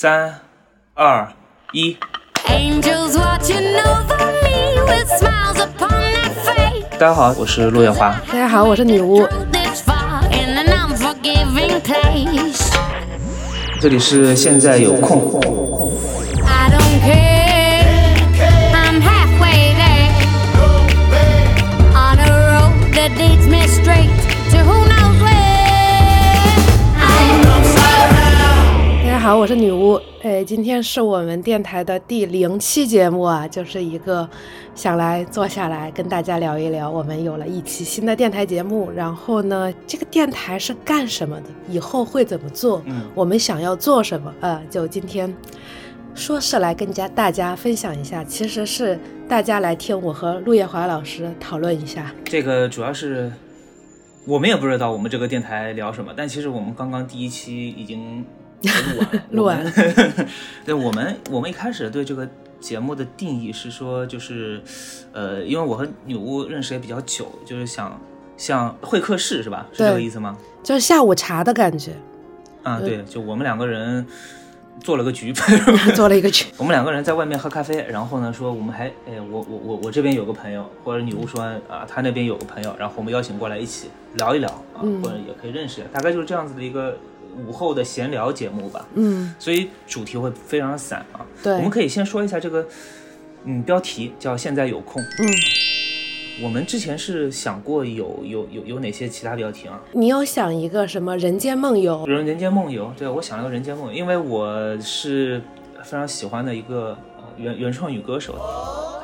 [0.00, 0.32] 三、
[0.94, 1.26] 二、
[1.72, 1.96] 一。
[2.46, 6.84] Angels watching over me with smiles upon their face.
[6.92, 8.14] 大家好，我是陆月华。
[8.30, 9.26] 大家好，我是女巫。
[13.80, 15.40] 这里是现在有空。
[16.46, 17.37] I don't care.
[29.28, 30.00] 好，我是女巫。
[30.22, 34.26] 哎，今天是我们电台的第零期节目啊，就是一个
[34.74, 38.90] 想来坐下来跟大家聊一聊，我们有了一期新的电台节目。
[38.90, 41.50] 然后呢，这个电台是干什么的？
[41.68, 42.80] 以后会怎么做？
[42.86, 44.32] 嗯我们想要做什么？
[44.40, 45.30] 呃，就今天
[46.14, 48.98] 说是来跟家大家分享一下，其实是
[49.28, 52.14] 大家来听我和陆夜华老师讨论一下。
[52.24, 53.30] 这个主要是
[54.24, 58.24] 我们也不知道我们这个电台聊什么，但其实我们刚刚第一期已经
[59.30, 59.70] 录完了。
[59.72, 60.26] 录完
[60.64, 62.28] 对我们，我们一开始对这个
[62.60, 64.60] 节目的定义是说，就是
[65.12, 68.00] 呃，因为我和女巫认识也比较久，就是想
[68.36, 69.66] 像会客室是吧？
[69.72, 70.36] 是这个意思吗？
[70.62, 71.92] 就是下午茶的感觉，
[72.62, 74.04] 啊，对，就我们两个人
[74.82, 75.32] 做了个局。
[75.94, 76.46] 做了一个局。
[76.56, 86.98] 我们两个人在外面喝咖啡，然后呢说我们还哎我我我我这边有个朋友，或者女巫说啊她那边有个朋友，然后我们邀请过来一起聊一聊啊，嗯或者也可以认识，大概就是这样子的一个
[87.46, 88.86] 午后的闲聊节目吧。
[88.94, 91.24] 嗯，所以主题会非常散啊。
[91.42, 92.66] 对我们可以先说一下这个
[93.44, 95.02] 嗯标题叫现在有空。
[95.02, 95.28] 嗯。
[96.40, 99.80] 我们之前是想过有有有有哪些其他标题啊？
[99.90, 102.06] 你有想一个什么人间梦游？
[102.06, 105.42] 人人间梦游，对我想了个人间梦游，因为我是
[105.82, 108.38] 非常喜欢的一个呃原原创女歌手，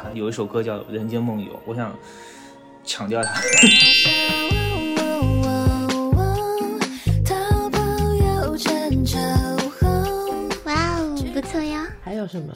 [0.00, 1.92] 她有一首歌叫《人间梦游》，我想
[2.84, 3.40] 抢掉它。
[12.24, 12.28] 呀！
[12.32, 12.54] 还有什么？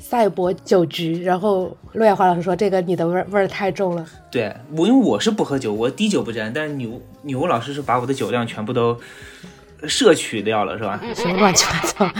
[0.00, 8.96] 赛博酒局，然后陆亚华老师说这个你的味儿味儿太重了，对，我因为我是不喝酒，我滴酒不沾，但是女巫女巫老师是把我的酒量全部都
[9.88, 11.00] 摄取掉了，是吧？
[11.16, 12.10] 什么乱七八糟。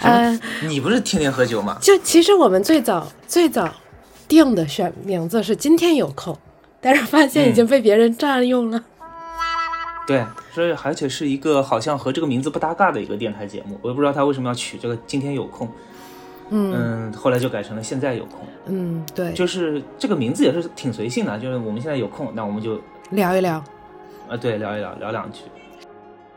[0.00, 1.78] 呃，你不是天天喝酒吗？
[1.80, 3.72] 就其实我们最早最早
[4.26, 6.36] 定的选名字是今天有空，
[6.80, 8.84] 但是发现已经被别人占用了。
[10.04, 15.68] 对，所以而且是一个好像和这个名字不搭嘎的一个电台节目，我也不知道他为什么要取这个“今天有空”。
[16.50, 18.40] 嗯嗯，后来就改成了“现在有空”。
[18.66, 22.80] 嗯，对，就是这个名字也是挺随性的，就是我们现在有空，那我们就
[23.10, 23.62] 聊一聊。
[24.28, 25.40] 啊对聊一聊聊两句，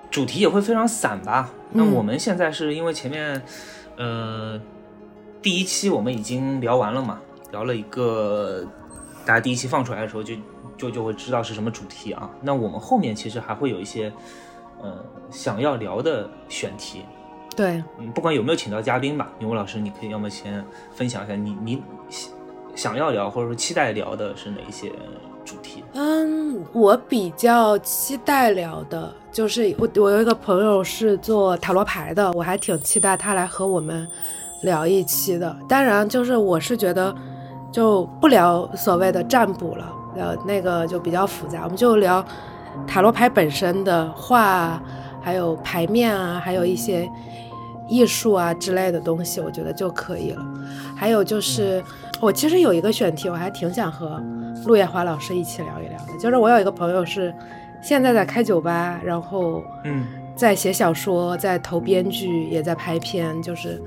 [0.09, 1.51] 主题也会非常散吧。
[1.72, 3.40] 那嗯我们现在是因为前面
[3.97, 4.59] 呃
[5.41, 7.19] 第一期我们已经聊完了嘛，
[7.51, 8.66] 聊了一个
[9.25, 10.34] 大家第一期放出来的时候就
[10.75, 12.30] 就就会知道是什么主题啊。
[12.41, 14.12] 那我们后面其实还会有一些
[14.81, 17.03] 呃想要聊的选题，
[17.56, 22.31] 对，嗯，不管有没有请到嘉宾吧，牛武老师，你可以要么先分享一下你你想
[22.75, 24.91] 想要聊或者说期待聊的是哪一些
[25.46, 25.84] 主题？
[25.94, 34.08] 嗯，我比较期待聊的就是我我有一个朋友是做塔罗牌的，我还挺期待他来和我们
[34.62, 35.56] 聊一期的。
[35.68, 37.13] 当然，就是我是觉得
[37.72, 42.25] 就不聊所谓的占卜了，聊那个就比较复杂，我们就聊
[42.88, 44.81] 塔罗牌本身的话，
[45.22, 47.09] 还有牌面啊，还有一些
[47.88, 50.45] 艺术啊之类的东西，我觉得就可以了。
[50.95, 51.83] 还有就是，
[52.21, 54.21] 我其实有一个选题，我还挺想和
[54.66, 56.17] 陆夜华老师一起聊一聊的。
[56.19, 57.33] 就是我有一个朋友是
[57.81, 60.05] 现在在开酒吧，然后嗯
[60.35, 63.81] 在写小说，在投编剧，也在拍片，就是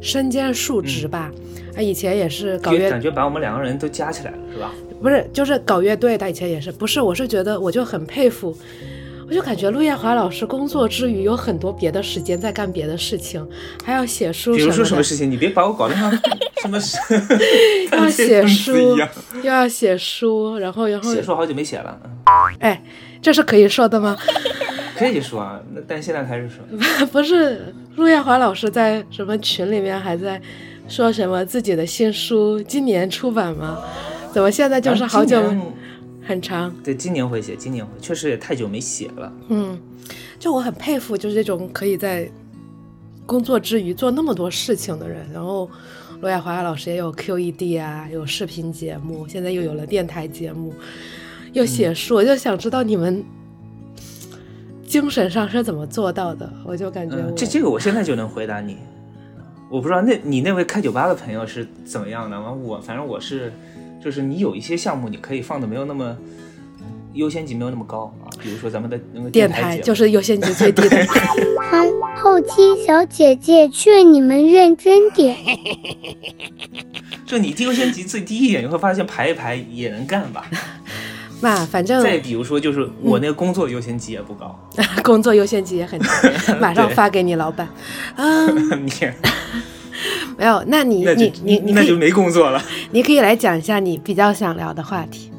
[0.00, 1.30] 身兼数职吧。
[1.74, 4.70] 他以前也是搞乐就感觉把我们两个人都加起来了，是吧？
[5.00, 8.56] 不是，就是搞乐队，他以前也是，不是，我是觉得我就很佩服，
[9.32, 13.42] 我就感觉陆夜华老师工作之余有很多别的时间在干别的事情，
[13.82, 16.12] 还要写书比如说什么事情，你别把我搞得像
[16.60, 16.98] 什么事
[17.92, 18.94] 要写书。
[19.42, 22.82] 又要写书，然后然后写书好久没写了，嗯哎，
[23.22, 24.14] 这是可以说的吗？
[24.98, 26.62] 可以说啊，那但现在开始说，
[27.10, 30.38] 不是，陆夜华老师在什么群里面还在
[30.86, 33.78] 说什么自己的新书今年出版吗？
[34.30, 35.42] 怎么现在就是好久
[36.32, 36.74] 很长？
[36.82, 39.32] 对，今年会写，今年会，确实也太久没写了。
[39.48, 39.78] 嗯，
[40.38, 42.30] 就我很佩服，就是这种可以在
[43.26, 45.26] 工作之余做那么多事情的人。
[45.32, 45.70] 然后，
[46.20, 50.72] 罗亚华老师也有 QED 啊，有视频节目，现在又有了电台节目，
[51.52, 53.22] 又写书，我就想知道你们
[54.86, 56.50] 精神上是怎么做到的？
[56.64, 58.78] 我就感觉、嗯，这这个我现在就能回答你。
[59.70, 62.52] 我不知道那你那位开酒吧的朋友是怎么样的吗？
[62.52, 63.50] 我反正我是，
[64.02, 66.16] 就是你有一些项目你可以放的没有那么
[67.14, 68.26] 优先级没有那么高啊。
[68.40, 71.06] 比如说咱们的那个电台就是优先级最低的。
[71.70, 75.36] 后后期小姐姐劝你们认真点。
[77.24, 80.44] 就你优先级最低一点，你会发现排一排也能干吧。
[81.40, 84.56] 嘛，反正再比如说，就是我那个工作优先级也不高，
[85.02, 86.06] 工作优先级也很低，
[86.60, 87.68] 马上发给你老板。
[88.16, 88.92] 嗯，你
[90.38, 92.62] 没有，那你那你你你那就没工作了。
[92.90, 95.30] 你可以来讲一下你比较想聊的话题。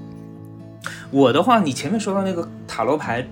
[1.12, 3.26] 我的话，你前面说到那个塔罗牌，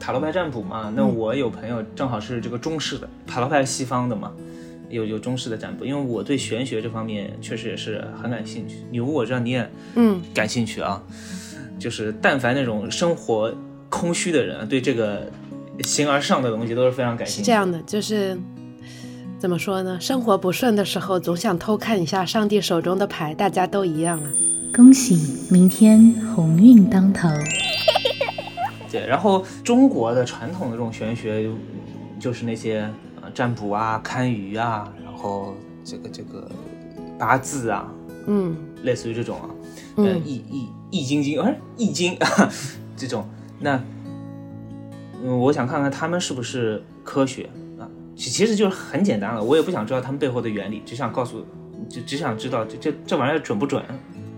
[0.00, 4.32] 塔罗牌占卜嘛，那嗯我有朋友正好是这个中式的，塔罗牌是西方的嘛，
[4.88, 8.76] 有有中式的占卜，因为我对玄学这方面确实也是很感兴趣。
[8.90, 11.00] 女巫我知道你也嗯，感兴趣啊，
[11.78, 13.54] 就是但凡那种生活
[13.88, 15.30] 空虚的人，对这个
[15.82, 17.42] 形而上的东西都是非常感兴趣。
[17.42, 18.36] 是这样的，就是
[19.38, 20.00] 怎么说呢？
[20.00, 24.30] 生活不顺的时候，总想偷看一下上帝手中的牌，大家都一样啊。
[24.74, 27.28] 恭喜明天鸿运当头。
[28.90, 31.48] 对，然后中国的传统的这种玄学，
[32.18, 32.90] 就是那些
[33.22, 36.50] 呃占卜啊、堪舆啊，然后这个这个
[37.16, 37.88] 八字啊，
[38.26, 39.48] 嗯类似于这种啊，
[40.24, 42.18] 易易易筋经，哎，易经
[42.96, 43.24] 这种，
[43.60, 43.80] 那
[45.22, 47.54] 嗯，我想看看他们是不是科学啊？
[48.18, 51.46] 其其实就是很简单了，我也不想知道他们背后的原理，只想告诉，
[51.88, 53.80] 只只想知道这这这玩意儿准不准，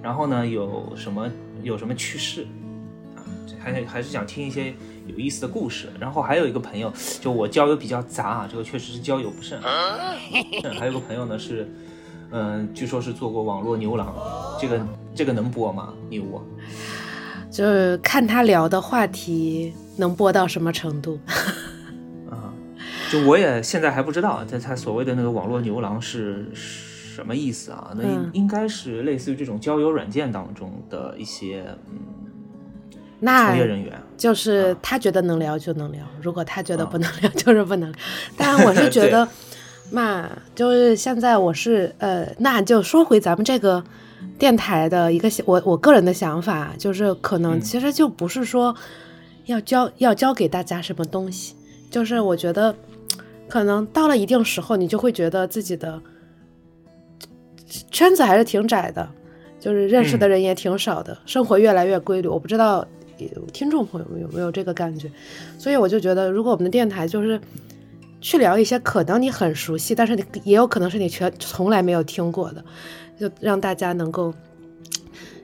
[0.02, 1.26] 然后呢有什么
[1.62, 2.46] 有什么趋势
[3.16, 3.24] 啊？
[3.58, 4.74] 还还是想听一些
[5.06, 5.88] 有意思的故事。
[5.98, 6.92] 然后还有一个朋友，
[7.22, 9.58] 就我交友比较杂啊，这个确实是交友不慎。
[10.78, 11.66] 还有个朋友呢是，
[12.32, 14.14] 嗯、据说是做过网络牛郎，
[14.60, 15.94] 这个这个能播吗？
[16.10, 16.38] 牛啊？
[17.50, 21.18] 就是看他聊的话题能播到什么程度。
[23.10, 27.90] 啊，就我也现在还不知道，他他所谓的那个网络牛郎是什么意思啊？
[27.96, 31.98] 那应该是类似于这种交友软件当中的一些嗯
[33.18, 33.92] 那从业人员。
[34.16, 37.98] 就是他觉得能聊就能聊，如果他觉得不能聊 就是不能聊。
[38.36, 39.26] 当然，我是 觉得
[39.90, 43.82] 嘛，就是现在我是呃，那就说回咱们这个
[44.38, 48.76] 电台的一个我我个人的想法，就是可能嗯其实就不是说
[49.46, 51.54] 要教要教给大家什么东西，
[51.90, 52.74] 就是我觉得
[53.50, 56.00] 可能到了一定时候，你就会觉得自己的
[57.90, 59.06] 圈子还是挺窄的，
[59.58, 62.28] 就是认识的人也挺少的，生活越来越规律。
[62.28, 62.86] 我不知道
[63.18, 65.10] 呃听众朋友们有没有这个感觉，
[65.58, 67.38] 所以我就觉得，如果我们的电台就是
[68.20, 72.64] 去聊一些可能你很熟悉，但是你也有可能是你全从来没有听过的，
[73.18, 74.32] 就让大家能够。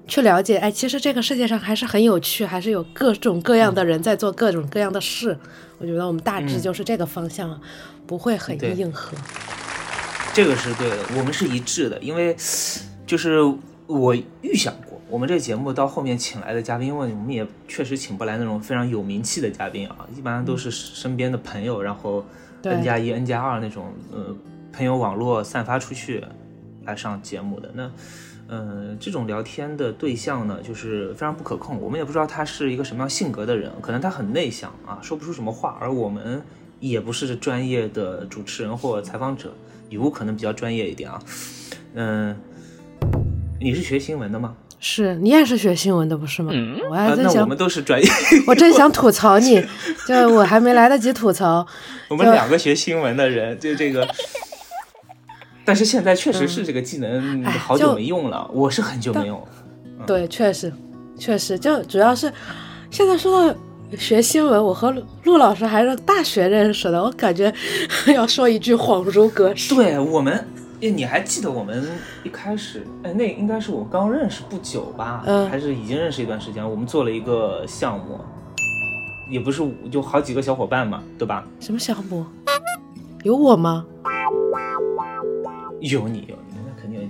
[0.09, 5.37] 去了解，哎，其实这个世界上还是很有趣，还是有各种各样的人在做各种各样的事。
[5.79, 7.61] 我觉得我们大致嗯就是这个方向啊，
[8.07, 9.17] 不会很硬核。
[10.33, 12.37] 这个是对的，我们是一致的，因为
[13.07, 13.41] 就是
[13.87, 22.23] 我预想过，我们这节目到后面请来的嘉宾，因为我们也确实请不来那种非常有名气的嘉宾啊，一般都是身边的朋友，然后
[22.61, 24.37] 对 N 加一、N 加二那种呃
[24.73, 26.23] 朋友网络散发出去
[26.85, 27.71] 来上节目的。
[27.75, 27.91] 那
[28.49, 36.43] 呃这种聊天的对象呢，就是非常不可控，我们也不知道他是一个什么样性格的人，可能他很内向啊，说不出什么话，而我们
[36.81, 39.53] 也不是专业的主持人或采访者。
[39.89, 41.21] 雨屋可能比较专业一点啊，
[41.95, 42.37] 嗯、
[43.61, 44.55] 你是学新闻的吗？
[44.81, 46.53] 是你也是学新闻的不是吗？
[46.91, 48.09] 我还啊，真想那我们都是专业，
[48.49, 49.65] 我真想吐槽你，
[50.07, 51.65] 就我还没来得及吐槽，
[52.11, 54.07] 我们两个学新闻的人，就这个。
[55.65, 59.49] 但是现在确实是这个技能哎好久没用了，我是很久没用了。
[60.07, 60.73] 对，确实，
[61.19, 62.33] 确实，就主要是
[62.91, 63.59] 现在说到
[63.93, 67.53] 学新闻，我和陆陆老师还是大学认识的，我感觉
[68.15, 69.75] 要说一句恍如隔世。
[69.75, 70.35] 对我们，
[70.81, 71.87] 哎，你还记得我们
[72.25, 76.69] 一开始，哎，那应该是我刚认识不久吧，嗯还是已经认识一段时间？
[76.69, 78.19] 我们做了一个项目，
[79.31, 81.47] 也不是就好几个小伙伴嘛，对吧？
[81.61, 82.25] 什么项目？
[83.23, 83.85] 有我吗？
[85.81, 86.46] 有你有你，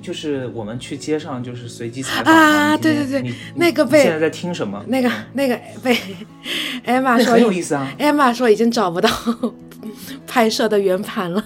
[0.07, 4.81] 就是我们去街上就是随机采访啊对对对那个被现在在听什么？
[4.87, 5.97] 那个那个被
[6.87, 9.11] 艾玛那说很有意思啊，艾玛说已经找不到
[10.25, 11.45] 拍摄的圆盘了。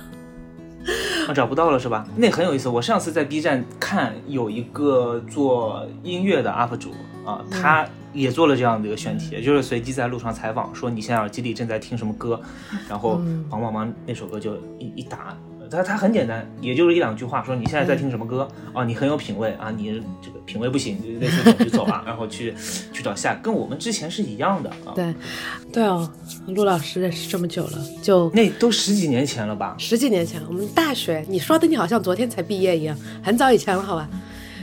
[1.27, 2.07] 啊找不到了是吧？
[2.17, 2.69] 那很有意思。
[2.69, 6.91] 我上次在 B 站看有一个做音乐的 UP 主
[7.25, 12.39] 啊，嗯他也做了这样的一个选题，就是随机在路上采访，说你现在耳机里正在听什么歌，
[12.91, 15.35] 然后嗯黄茫茫那首歌就一一打。
[15.71, 18.85] 他他很简单，也就是一两句话，说你现在在听什么歌啊？
[18.85, 22.55] 你很有品味啊，你这个品味不行，就类似这种就走了， 然后去
[22.93, 24.93] 去找下，跟我们之前是一样的啊。
[24.95, 25.15] 对，
[25.73, 26.11] 对哦，
[26.49, 29.77] 陆老师认识这么久了，就那都十几年前了吧？
[29.79, 34.09] 十几年前，我们大学，你说的你好像昨天才毕业一样，很早以前了，好吧？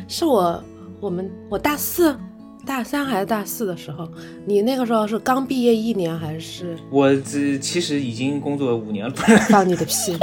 [0.09, 0.63] 是我
[0.99, 2.17] 我们我大四
[2.65, 4.05] 大三还是大四的时候，
[4.45, 6.77] 你那个时候是刚毕业一年还是？
[6.89, 9.13] 我这其实已经工作五年了，
[9.49, 10.17] 放你的屁！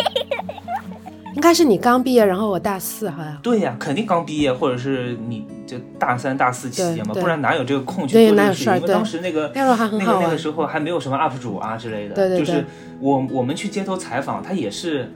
[1.35, 3.37] 应该是你刚毕业，然后我大四好像。
[3.43, 8.75] 对呀，肯定刚毕业，或者是你就大三、大四期间嘛，对对不然哪有这个空去对做这个事情？
[8.77, 12.65] 因为当时那个那时候还很那个那个时候还没有什么 UP 主啊之类的，对对对就是
[13.01, 15.13] 我我们去街头采访，他也是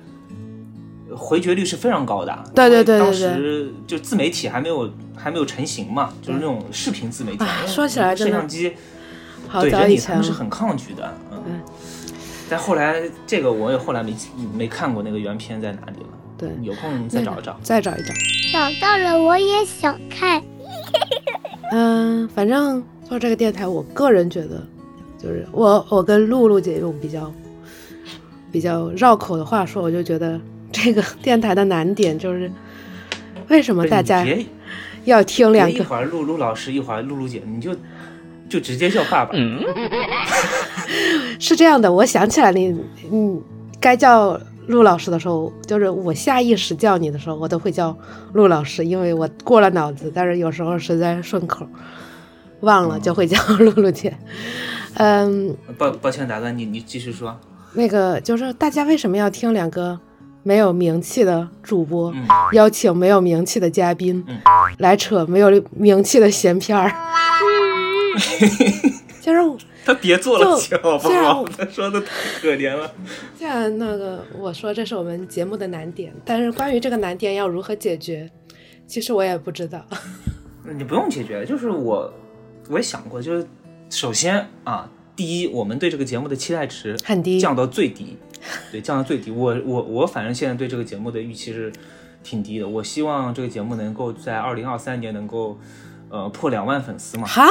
[1.16, 2.36] 回绝率是非常高的。
[2.54, 7.44] 对对对对因为当时就自媒体还没有还没有成型嘛，就是那种视频自媒体。
[7.66, 8.74] 说起来摄像机
[9.46, 11.60] 好对人早以前了你他们是很抗拒的，嗯嗯。
[12.48, 14.14] 但后来这个我也后来没
[14.54, 17.58] 没看过那个原片在哪里了，对，有空再找一找。
[17.62, 18.14] 再找一找。
[18.52, 20.42] 找到了，我也想看。
[21.70, 24.66] 嗯，反正做这个电台，我个人觉得，
[25.18, 27.30] 就是我我跟露露姐用比较
[28.50, 30.40] 比较绕口的话说，我就觉得
[30.72, 32.50] 这个电台的难点就是，
[33.48, 34.26] 为什么大家
[35.04, 35.74] 要听两个？
[35.78, 37.76] 一会儿露露老师，一会儿露露姐，你就
[38.48, 39.32] 就直接叫爸爸。
[39.34, 39.60] 嗯
[41.38, 42.74] 是这样的，我想起来你，
[43.10, 43.40] 你
[43.80, 47.96] 该叫陆老师的时候，就是我下意识叫你的时候，我都会叫
[48.32, 51.66] 陆老师，因为我过了脑子，但是有时候实在顺口，
[52.60, 54.16] 忘了就会叫露露姐。
[54.94, 57.38] 嗯，抱抱歉打断你，你继续说。
[57.74, 59.96] 那个就是大家为什么要听两个
[60.42, 64.38] 没有名气的主播、嗯邀请没有名气的嘉宾、嗯
[64.78, 66.90] 来扯没有名气的闲篇儿？
[69.20, 71.44] 就是他别做了行好不好？
[71.56, 72.06] 他说的太
[72.40, 72.90] 可怜了。
[73.36, 78.30] 既然那个我说这是我们节目的难点，但是关于这个难点要如何解决，
[78.86, 79.84] 其实我也不知道。
[80.76, 82.12] 你不用解决，就是我
[82.68, 83.46] 我也想过，就是
[83.88, 88.18] 首先啊，第一，我们对这个节目的期待值很低降到最低，
[88.70, 89.30] 对，降到最低。
[89.30, 91.72] 我我我反正现在对这个节目的预期是
[92.22, 92.68] 挺低的。
[92.68, 95.58] 我希望这个节目能够在二零二三年能够
[96.10, 97.48] 呃破两万粉丝嘛，哈，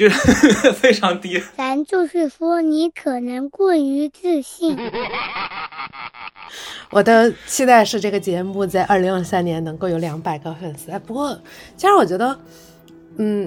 [0.00, 1.38] 就是 非常低。
[1.54, 4.74] 咱就是说，你可能过于自信。
[6.90, 10.90] 我的期待是这个节目在二零二三年能够有两百个粉丝。
[10.90, 11.38] 哎，不过，
[11.76, 12.40] 其实我觉得，
[13.18, 13.46] 嗯，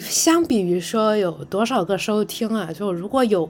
[0.00, 3.48] 相比于说有多少个收听啊，就如果有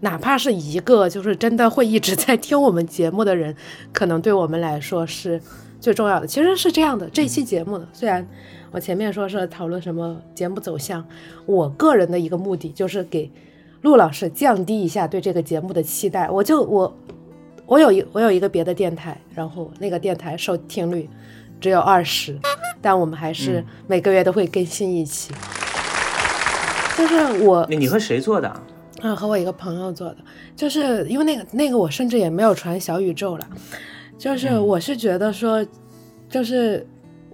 [0.00, 3.56] 哪怕是一个，就是真的会一直在听我们节目的人，
[3.94, 5.40] 可能对我们来说是
[5.80, 6.26] 最重要的。
[6.26, 8.28] 其实是这样的，这期节目呢，虽然
[8.76, 11.02] 我前面说是讨论什么节目走向，
[11.46, 13.30] 我个人的一个目的就是给
[13.80, 16.28] 陆老师降低一下对这个节目的期待。
[16.28, 16.94] 我就我
[17.64, 21.08] 我有一我有一个别的电台，然后那个电台收听率
[21.58, 22.38] 只有二十，
[22.82, 25.32] 但我们还是每个月都会更新一期。
[26.98, 28.62] 就是我你和谁做的啊？
[29.00, 30.18] 嗯，和我一个朋友做的，
[30.54, 33.48] 就是因为那个那个我甚至也没有传小宇宙了，
[34.18, 35.66] 就是嗯我是觉得说，
[36.28, 36.86] 就是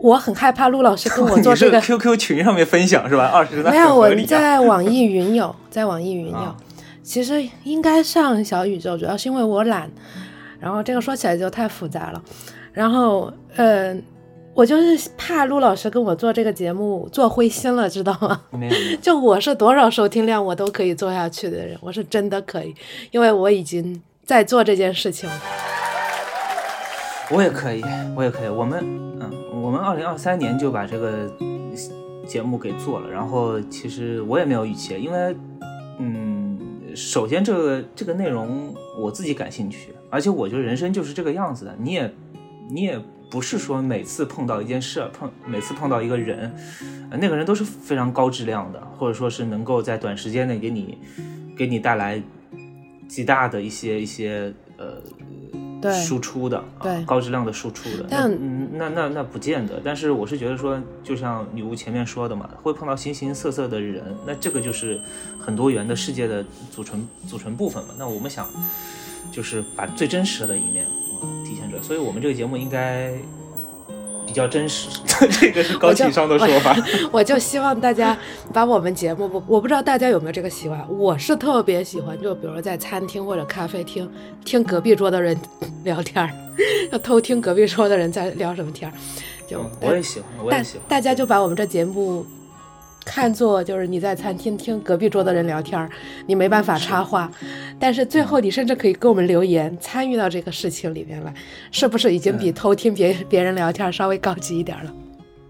[0.03, 3.27] 我很害怕陆老师跟 我做这个，QQ 群上面分享是吧？
[3.33, 4.13] 二十那没有我。
[4.27, 6.57] 在网易云有，在网易云有，啊
[7.05, 9.91] 其实应该上小宇宙，主要是因为我懒，
[10.61, 12.23] 然后这个说起来就太复杂了，
[12.73, 14.03] 然后嗯、呃
[14.55, 18.39] 我就是怕陆老师跟我做这个节目做灰心了，知道吗？
[19.01, 22.75] 就我是多少收听量我都可以做下去的人，我是真的可以，
[23.13, 25.41] 因为我已经在做这件事情了。
[27.31, 27.83] 我也可以，
[28.15, 28.49] 我也可以。
[28.49, 28.79] 我们，
[29.21, 29.31] 嗯，
[29.63, 31.33] 我们二零二三年就把这个
[32.27, 33.09] 节目给做了。
[33.09, 35.37] 然后其实我也没有预期，因为，
[36.01, 36.59] 嗯，
[36.97, 41.77] 首先这个这个内容我自己感兴趣，而且我觉得人生就是这个样子的。
[41.79, 42.13] 你也，
[42.69, 43.01] 你也
[43.31, 46.53] 不是说每次碰到一件事，碰每次碰到一个人，
[47.13, 50.99] 那个人都是非常高质量的，或者说是能够在短时间内给你
[51.57, 52.21] 给你带来
[53.09, 54.97] 极大的一些一些呃
[55.91, 58.07] 输出的，啊对高质量的输出的。
[58.11, 59.81] 但那嗯，那那那不见得。
[59.83, 65.01] 但是我是觉得说，就像女巫前面说的嘛，会碰到形形色色的人，那这个就是
[65.41, 67.95] 很多元的世界的组成组成部分嘛。
[67.99, 68.47] 那我们想，
[69.33, 70.87] 就是把最真实的一面
[71.23, 71.83] 嗯体现出来。
[71.83, 73.15] 所以我们这个节目应该。
[74.33, 74.89] 比较真实，
[75.39, 76.75] 这个是高情商的说法。
[77.13, 78.17] 我就希望大家
[78.51, 84.11] 把我们节目，我我不知道大家有没有这个习惯，我是特别喜欢，就比如说在餐厅或者咖啡厅
[84.43, 85.39] 听隔壁桌的人
[85.85, 86.33] 聊天儿，
[86.91, 88.95] 就偷听隔壁桌的人在聊什么天儿，
[89.47, 90.83] 就嗯我也喜欢，我也喜欢。
[90.89, 92.25] 大家就把我们这节目
[93.05, 95.91] 看作就是你在餐厅听隔壁桌的人聊天儿，
[96.27, 97.31] 你没办法插话，
[97.79, 101.35] 但是最后你甚至可以给我们留言，参与到这个事情里面来，
[101.71, 104.95] 是不是已经比偷听别别人聊天儿稍微高级一点儿了？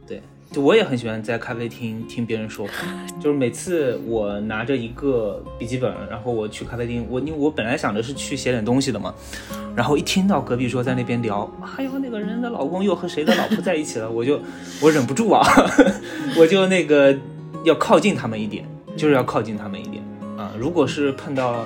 [0.06, 2.73] 对，就我也很喜欢在咖啡厅听别人说话，
[3.21, 9.14] 就是每次我拿着一个笔记本，然后我去咖啡厅，我因为我本来想着是去写点东西的嘛，
[9.76, 14.40] 然后一听到隔壁桌在那边聊，哎呦那个人的老公又和谁的老婆在一起了，我就
[14.80, 15.42] 我忍不住啊，
[16.37, 17.16] 我就那个
[17.64, 18.64] 要靠近他们一点，
[18.97, 20.02] 就是要靠近他们一点
[20.37, 20.52] 啊。
[20.59, 21.64] 如果是碰到，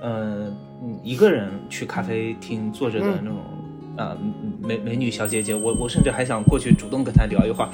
[0.00, 0.50] 呃，
[0.82, 3.38] 嗯一个人去咖啡厅坐着的嗯那种。
[3.96, 4.14] 啊，
[4.60, 7.70] 美美女小姐姐，我我甚至还想过去主动跟她聊一会儿，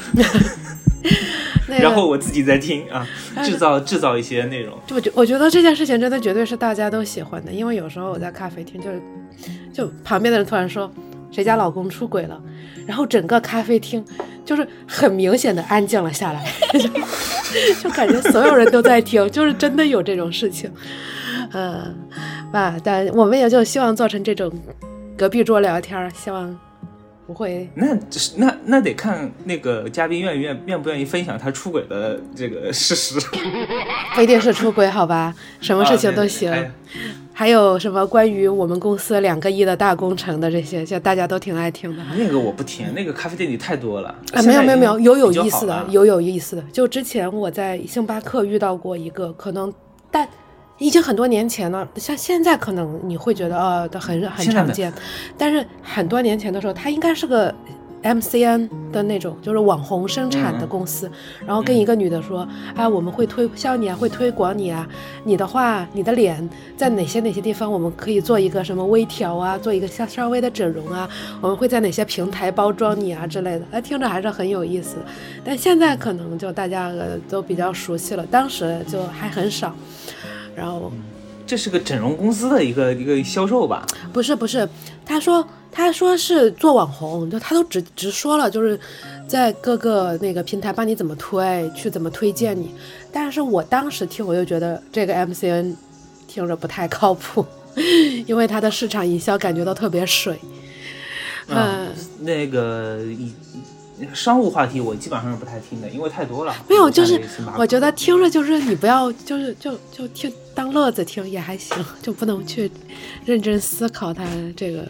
[1.81, 3.04] 然后我自己在听啊，
[3.42, 4.78] 制造制造一些内容。
[4.87, 9.02] 就我觉我觉得这件事情真的绝对是大家都喜欢的，因为有时候我在咖啡厅，就是
[9.73, 10.88] 就旁边的人突然说
[11.33, 12.41] 谁家老公出轨了，
[12.87, 14.05] 然后整个咖啡厅
[14.45, 16.47] 就是很明显的安静了下来，
[17.83, 20.71] 就感觉所有人都在听，就是真的有这种事情，
[21.53, 21.95] 嗯，
[22.53, 24.53] 吧，但我们也就希望做成这种
[25.17, 26.55] 隔壁桌聊天，希望
[27.26, 27.87] 不会那
[28.37, 33.19] 那那得看那个嘉宾愿意愿愿不愿意分享他出轨的这个事实。
[34.14, 36.50] 不一定是出轨，好吧，什么事情都啊行。
[36.50, 36.73] 对对哎
[37.35, 42.02] 还有什么关于我们公司两个亿的大工程的这些，就大家都挺爱听的。
[42.14, 44.14] 那个我不听，那个咖啡店里太多了。
[44.35, 46.62] 啊，没有没有没有，有有意思的，有有意思的。
[46.71, 49.73] 就之前我在星巴克遇到过一个，可能
[50.11, 50.29] 但
[50.83, 54.93] 已经很多年前了，像现在可能你会觉得呃，都很很常见，
[55.39, 57.55] 但是很多年前的时候，它应该是个
[58.03, 61.09] MCN 的那种，就是网红生产的嗯公司，
[61.47, 64.85] 然后跟一个女的说，啊，我们会推销你啊，会推广你啊，
[65.23, 71.09] 你的话，你的脸在哪些哪些地方，我们可以做一个什么微调啊，做一个稍稍微的整容啊，
[71.41, 74.97] 我们会在哪些平台包装你啊之类的，哎，听着还是很有意思。
[75.45, 79.73] 但现在可能就大家呃都比较熟悉了，当时就还很少。
[80.54, 80.92] 然后
[81.47, 83.87] 这是个整容公司的一个一个销售吧？
[84.12, 84.68] 不是不是，
[85.04, 88.78] 他说他说是做网红，就他都直直说了，就是
[89.26, 92.75] 在各个那个平台帮你怎么推，去怎么推荐你。
[93.12, 95.75] 但是我当时听我就觉得这个 MCN
[96.28, 97.44] 听着不太靠谱，
[98.26, 100.38] 因为它的市场营销感觉到特别水。
[101.49, 101.88] 嗯啊，
[102.21, 103.32] 那个以
[104.14, 106.54] 商务话题我基本上是不太听的，因为太多了。
[106.68, 107.21] 没有，就是
[107.56, 112.71] 我觉得听着就是你不要就是就就听当乐子听也还行，就不能去
[113.25, 114.25] 认真思考它
[114.56, 114.87] 这个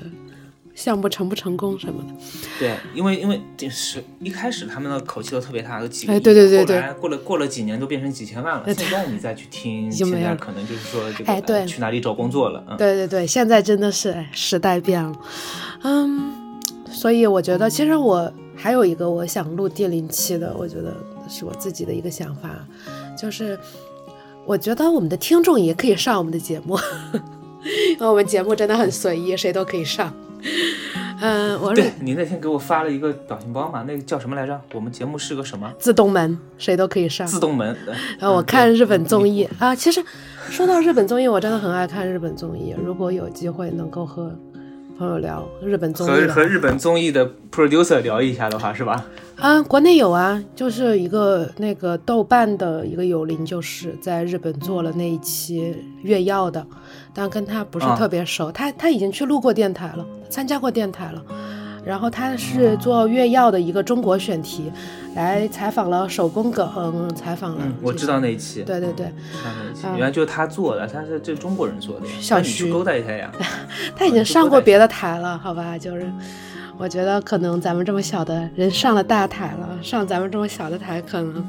[0.75, 2.09] 项目成不成功什么的。
[2.59, 8.65] 对，因为因为这是一开始他们的口气都特别大，都几个亿，哎对对对对后来过了过了几年都变成几千万了。
[8.65, 15.13] 对现在你再去听，现在可能就是说这个哎对呃去哪里找工作了，嗯，对对对，现在真的是哎时代变了，
[15.82, 16.42] 嗯，
[16.93, 20.95] 所以我觉得其实我还有一个我想录第零期的，我觉得
[21.28, 22.50] 是我自己的一个想法，
[23.19, 23.59] 就是
[24.45, 26.78] 我觉得我们的听众也可以上我们的节目，
[27.91, 30.13] 因 为我们节目真的很随意，谁都可以上。
[31.25, 34.61] 嗯，我是对你那天给我发了一个表情包嘛，那个叫什么来着？
[34.75, 35.73] 我们节目是个什么？
[35.78, 37.25] 自动门，谁都可以上。
[37.25, 37.76] 自动门。
[38.19, 40.05] 然后我嗯看日本综，对艺啊，其实
[40.50, 42.75] 说到日本综艺，我真的很爱看日本综艺。
[42.85, 44.37] 如果有机会能够和
[45.02, 49.04] 朋友聊日本综艺，和和日本综艺的 producer 聊一下的话，是吧？
[49.36, 56.65] 啊，国内有啊，就是一个那个豆瓣的一个友邻，就是在日本做了那一期月曜的，
[57.12, 61.21] 但跟他不是啊特别熟，他他已经去录过电台了，参加过电台了。
[61.84, 64.71] 然后他是做月曜的一个中国选题，
[65.14, 68.21] 来采访了手工梗，采访了、嗯，我知道。
[68.21, 72.12] 那一期，对对对，知道那一期，啊原来就是他做的，他是这中国人做的呀。
[72.21, 73.32] 小那你去徐勾搭一下呀。
[73.97, 75.76] 他已经上过别的台了，好吧？
[75.76, 76.06] 就是
[76.78, 81.45] 我觉得可能咱们这么小的人上了大台了，上咱们这么小的台可能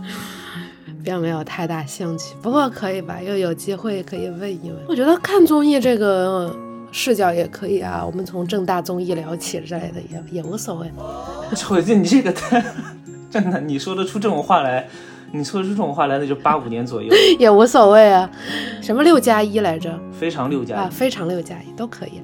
[1.03, 2.33] 并没有太大兴趣。
[2.41, 4.79] 不过可以吧，又有机会可以问一问。
[4.87, 6.53] 我觉得看综艺这个
[6.93, 10.89] 视角也可以啊，我们从正大综艺聊起之类的也也无所谓。
[11.69, 12.63] 我觉得你这个太
[13.29, 14.87] 真的，你说得出这种话来，
[15.31, 18.29] 你说得出这种话来，那就八五年左右， 也无所谓啊，
[18.79, 19.99] 什么六加一来着？
[20.11, 22.21] 非常六加啊，非常六加一都可以，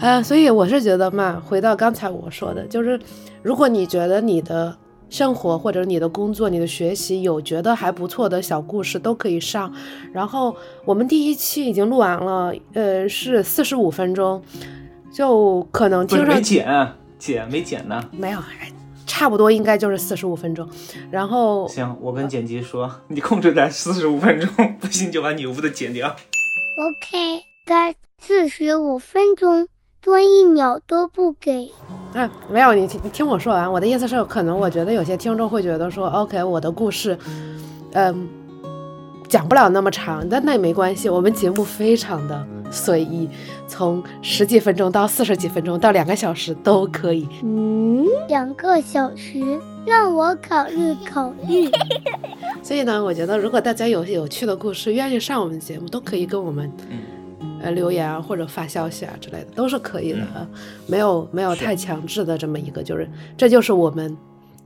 [0.00, 2.98] 呃，所以我是觉得嘛，回到刚才我说的，就是
[3.42, 4.74] 如果你觉得你的
[5.12, 9.70] 生活或者你的工作、你的学习有觉得还不错的小故事，都可以上。
[10.10, 14.42] 然后我们第一期已经录完了，呃，是四十五分钟，
[15.12, 18.02] 就可能听上没剪啊，剪没剪呢。
[18.10, 18.72] 没有，哎
[19.04, 20.66] 差不多应该就是四十五分钟。
[21.10, 24.48] 然后行，我跟剪辑说，你控制在四十五分钟，
[24.80, 26.08] 不行就把你屋的剪掉。
[26.08, 29.68] OK，在四十五分钟，
[30.00, 31.70] 多一秒都不给。
[32.14, 33.70] 啊，没有，你听你听我说完。
[33.70, 37.16] 我的意思是，可能我觉得有些听众会觉得说，OK，我的故事，
[37.92, 38.28] 嗯，
[39.28, 43.28] 讲不了那么长，但那也没关系，我们节目非常的随意，
[43.66, 47.26] 从十几分钟到四十几分钟到两个小时都可以。
[47.42, 51.70] 嗯，两个小时，让我考虑考虑。
[52.62, 56.70] 所以呢，我觉得如果大家有有趣的故事，愿意上我们节目，都可以跟我们。
[57.62, 60.46] 呃，留言啊，或者发消息啊之类的，都是可以的，啊，
[60.86, 64.16] 没有没有太强制的这么一个，就是这就是我们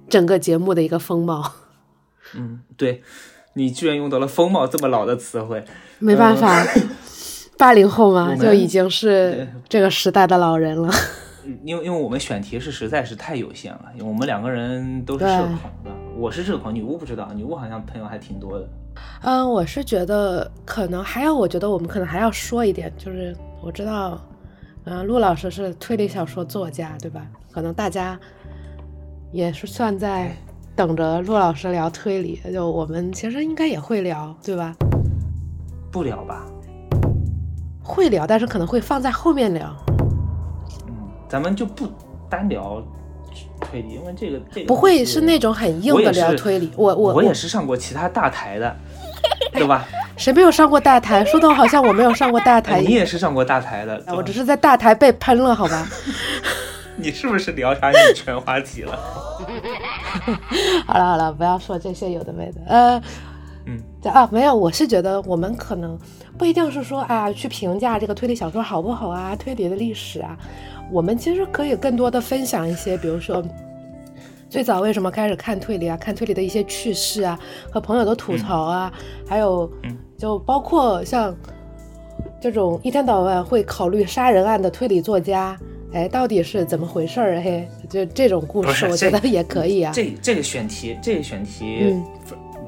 [0.09, 1.53] 整个节目的一个风貌。
[2.35, 3.03] 嗯，对，
[3.55, 5.65] 你居然用到了风貌这么老的词汇，
[5.99, 6.67] 没办法，
[7.57, 10.93] 八零后嘛，就已经是这个时代的老人了。
[11.63, 18.67] 因为因为我们选题是实在是太有限了，因为我们两个人都是社恐的，我是社恐，女巫不知道，女巫好像朋友还挺多的。
[19.21, 24.19] 嗯，我是觉得可能还有，我觉得我们可能还要说一点，就是我知道，
[24.85, 27.27] 嗯、陆老师是推理小说作家，对吧？
[27.53, 28.19] 可能大家
[29.31, 30.35] 也是算在
[30.75, 34.75] 等着陆老师聊推理，就我们其实应该也会聊，对吧？
[35.93, 36.47] 不聊吧，
[37.83, 39.71] 会聊，但是可能会放在后面聊。
[40.89, 40.95] 嗯，
[41.29, 41.87] 咱们就不
[42.31, 42.83] 单聊
[43.61, 46.71] 推理，因为这个这个不会是那种很硬的聊推理。
[46.77, 48.77] 我我我也是上过其他大台的，
[49.53, 49.85] 对吧？
[50.17, 51.25] 谁没有上过大台？
[51.25, 52.95] 说的好像我没有上过大台哎你。
[52.95, 55.87] 也是上过大台的，我只是在大台被喷了，好吧？
[56.99, 58.99] 你是不是聊啥女权话题了？
[60.87, 62.61] 好了好了，不要说这些有的没的。
[62.67, 63.03] 呃，
[63.67, 65.99] 嗯，这啊没有，我是觉得我们可能
[66.39, 70.39] 不一定是说啊去评价这个推理小说好不好啊，推理的历史啊，
[70.91, 73.45] 我们其实可以更多的分享一些，比如说。
[74.49, 75.97] 最早为什么开始看推理啊？
[75.97, 78.93] 看推理的一些趣事啊，和朋友的吐槽啊，
[79.29, 81.35] 还有嗯就包括像
[82.41, 85.59] 这种一天到晚会考虑杀人案的推理作家，
[85.93, 87.41] 哎，到底是怎么回事儿？
[87.43, 89.93] 嘿，就这种故事，我觉得也可以啊。
[89.93, 92.05] 这这个选题，这个选题，嗯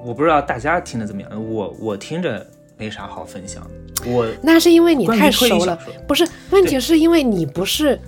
[0.09, 2.45] 我不知道大家听的怎么样，我我听着
[2.79, 3.63] 没啥好分享。
[4.07, 6.27] 我那是因为你太熟了不是？
[6.51, 8.01] 问题是因为你不是，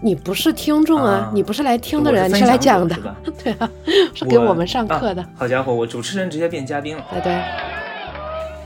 [0.00, 2.96] 你不是听众啊，啊你不是来听的人，你是来讲的
[3.42, 3.68] 对啊，
[4.14, 7.04] 是给我们上课的啊，好家伙，我主持人直接变嘉宾了。
[7.10, 7.42] 对对，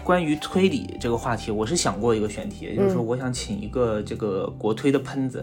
[0.05, 5.43] 关于推理这个话题，我是想过一个选题，也就是说，嗯我想请一个这个国推的喷子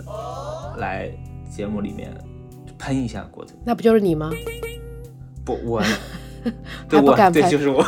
[0.78, 1.10] 来
[1.50, 2.14] 节目里面
[2.78, 3.56] 喷一下国推。
[3.66, 4.30] 那不就是你吗？
[5.44, 5.82] 不，我
[6.90, 7.84] 对我对，就是我，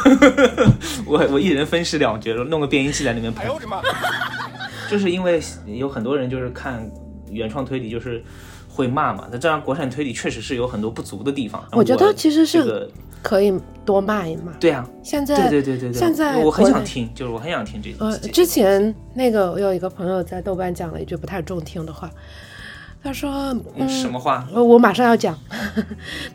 [1.05, 3.47] 我我一人分饰两角，弄个变音器在里面喷。
[4.89, 6.89] 就是因为有很多人就是看
[7.29, 8.21] 原创推理，就是
[8.67, 9.27] 会骂嘛。
[9.31, 11.63] 那这样国产推理确实是有很多不足的地方。
[11.71, 12.89] 我觉得其实是这个
[13.21, 13.53] 可以
[13.85, 14.51] 多骂一骂。
[14.59, 22.11] 对啊，现在对对对对对，现在我很想听，就是我很想听这个呃，之前那个我有一个朋友在豆瓣讲了一句不太中听的话，
[23.01, 24.45] 他说：“嗯，什么话？
[24.53, 25.37] 呃我马上要讲。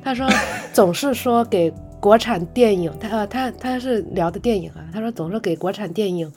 [0.03, 0.27] 他说
[0.73, 6.33] 总是说给国产电影，他呃他他是聊的电影啊，他说总是给国产电影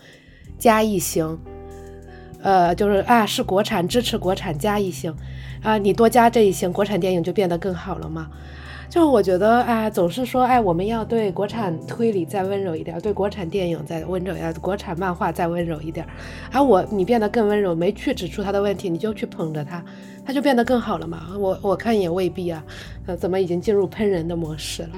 [0.58, 1.38] 加一星，
[2.42, 5.16] 呃，就是啊是国产支持国产加一星，
[5.62, 8.30] 啊你多加这一星，国产电影就变得更好了吗？
[8.90, 16.06] 就我觉得，哎，总是说，哎，我们要对国产推理再温柔一点，对国产电影再温柔一点，国产漫画再温柔一点。
[16.52, 19.84] 而我你变得更温柔，没去指出他的问题，你就去捧着他，
[20.26, 21.28] 他就变得更好了嘛？
[21.38, 22.64] 我我看也未必啊，
[23.06, 24.90] 呃，怎么已经进入喷人的模式了？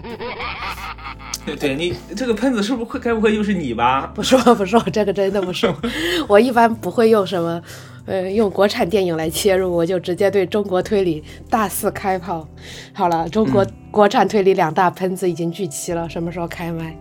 [1.45, 4.09] 对对，你这个喷子是不是会该不会又是你吧？
[4.15, 5.75] 不是我，不是我，这个真的不是我，
[6.29, 7.61] 我一般不会用什么，
[8.11, 12.45] 呃，用国产电影来切入，我就直接对中国推理大肆开炮。
[12.91, 16.93] 好了，中国、国产推理两大喷子已经聚齐了，什么时候开麦？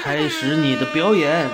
[0.00, 1.48] 开始你的表演。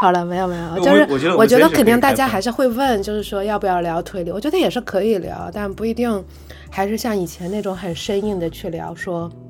[0.00, 4.30] 好了，没有没有，就是我觉得我我觉得肯定大家还是会问，就是说要不要聊推理？
[4.30, 6.24] 我觉得也是可以聊，但不一定
[6.70, 9.47] 还是像以前那种很生硬的去聊说，嗯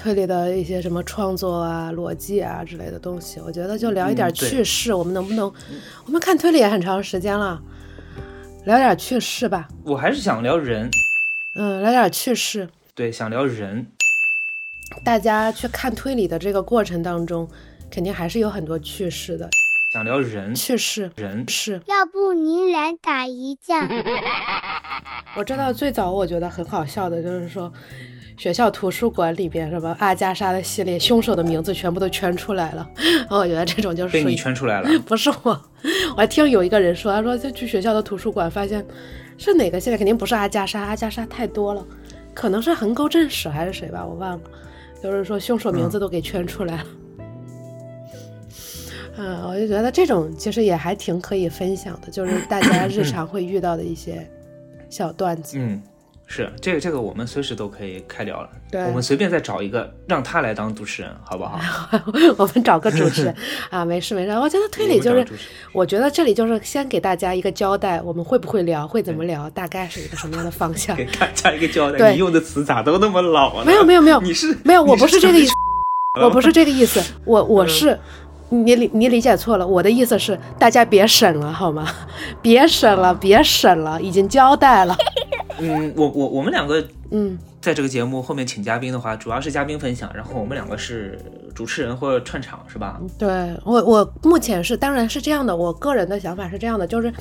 [0.00, 3.38] 推理的一些什么创作啊、逻辑啊之类的东西。
[3.38, 5.52] 我觉得就聊一点趣事，我们能不能？
[6.06, 7.60] 我们看推理也很长时间了，
[8.64, 9.68] 聊点趣事吧。
[9.84, 10.90] 我还是想聊人，
[11.54, 12.66] 嗯，聊点趣事。
[12.94, 13.86] 对，想聊人。
[15.04, 17.46] 大家去看推理的这个过程当中，
[17.90, 19.50] 肯定还是有很多趣事的。
[19.92, 21.82] 想聊人，趣事人是。
[21.86, 23.86] 要不您来打一架？
[25.36, 27.70] 我知道最早我觉得很好笑的就是说，
[28.40, 32.88] 学校图书馆里边什么阿加莎的系列，凶手的名字全部都圈出来了。
[32.96, 34.88] 然后我觉得这种就是被你圈出来了。
[35.04, 35.50] 不是我，
[36.12, 38.82] 我还听有一个人说，他说就去学校的图书馆发现
[39.36, 41.84] 是哪个系列，肯定不是阿加莎，阿加莎太多了，
[42.32, 44.40] 可能是横沟正史还是谁吧，我忘了。
[45.02, 46.86] 就是说凶手名字都给圈出来了。
[49.18, 54.26] 嗯，我就觉得这种其实也还挺可以分享的，就是大家日常会遇到的一些
[54.88, 55.58] 小段子。
[55.58, 55.82] 嗯，
[56.32, 58.48] 是这个这个我们随时都可以开聊了。
[58.70, 61.58] 对我们随便再找一个，让他来当主持人，好不好？
[62.38, 63.34] 我们找个主持人
[63.68, 64.30] 啊，没事没事。
[64.30, 65.26] 我觉得推理就是
[65.72, 71.04] 我觉得这里就是先给大家一个交代，我们会不会聊，会怎么聊，大概是一个什么样的方向 给。
[71.18, 72.12] 大家一个交代。
[72.12, 73.66] 你用的词咋都那么老呢？
[73.66, 75.52] 没有没有没有你是没有， 我不是这个意思，
[76.22, 77.98] 我不是这个意思，我我嗯是。
[78.52, 81.86] 你理你理解错了，我的意思是大家别审了好吗？
[82.42, 84.96] 别审了，别审了，已经交代了。
[85.60, 91.18] 嗯，我我我们两个嗯在这个节目后面请嘉宾的话，主要是嘉宾分享，然后我们两个是
[91.54, 93.00] 主持人或者串场，是吧？
[93.18, 93.28] 对
[93.64, 95.54] 我，我目前是，当然是这样的。
[95.54, 97.12] 我个人的想法是这样的，就是，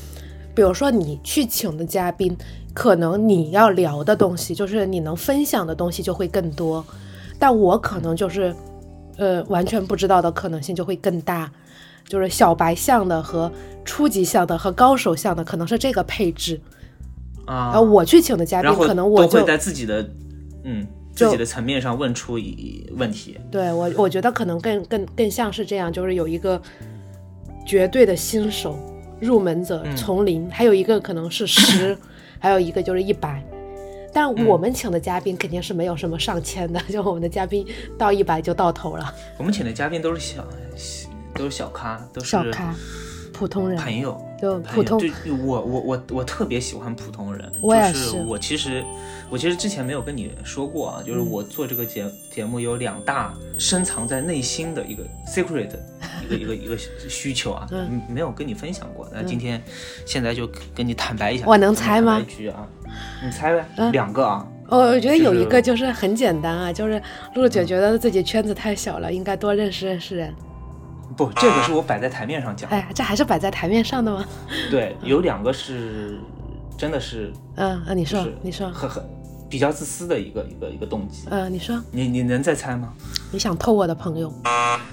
[0.56, 2.36] 比如说你去请的嘉宾，
[2.73, 6.86] 可能你要聊的东西，就是你能分享的东西就会更多，
[7.38, 8.56] 但我可能就是，
[9.17, 11.52] 呃，完全不知道的可能性就会更大，
[12.08, 13.52] 就是小白项的和
[13.84, 16.62] 初级项的和高手项的可能是这个配置。
[17.50, 20.08] 啊，然后我去请的嘉宾可能我就都会在自己的
[20.64, 20.86] 嗯
[21.16, 23.36] 自己的层面上问出一问题。
[23.52, 26.62] 对我，我觉得可能更更更像是这样，就是有一个
[27.66, 28.78] 绝对的新手
[29.20, 31.98] 入门者嗯从零，还有一个可能是十，
[32.38, 33.44] 还有一个就是一百。
[34.14, 37.66] 但嗯我们请的嘉宾肯定是没有什么上千的，就我们的嘉宾
[37.98, 42.76] 到一百就到头了，我们请的嘉宾都是小小都是小咖，都是小咖，
[43.34, 44.20] 普通人，朋友。
[44.39, 45.12] 就普通对
[45.43, 48.84] 我我我我特别喜欢普通人，我也就是我其实
[49.30, 55.69] 我其实之前没有跟你说过啊，就是嗯我做这个节节目有两大深藏在内心的一个 secret
[56.23, 59.10] 一个一个一个需求啊， 嗯没有跟你分享过。
[59.13, 59.62] 那今天
[60.06, 62.13] 现在就跟你坦白一下，我能猜吗
[62.54, 62.67] 啊，
[63.23, 67.02] 你猜呗，嗯两个啊，我觉得有一个就是很简单啊，就是
[67.36, 70.34] 陆姐觉得自己圈子太小了，应该多认识认识人。
[71.19, 74.23] 不，这个是我摆在台面上讲，哎，这还是摆在台面上的吗？
[74.71, 76.17] 对，有两个是
[76.77, 79.03] 真的是嗯嗯，你说你说，很很
[79.49, 82.93] 比较自私的一个一个一个动机，嗯，你说，你你能再猜吗？
[83.34, 84.34] 你想偷我的朋友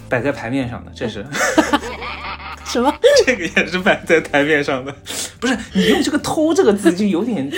[0.09, 1.25] 摆在台面上的，这是。
[2.67, 2.93] 什么？
[3.25, 4.95] 这个也是摆在台面上的，
[5.41, 7.51] 不是你用这个“偷”这个字就有点，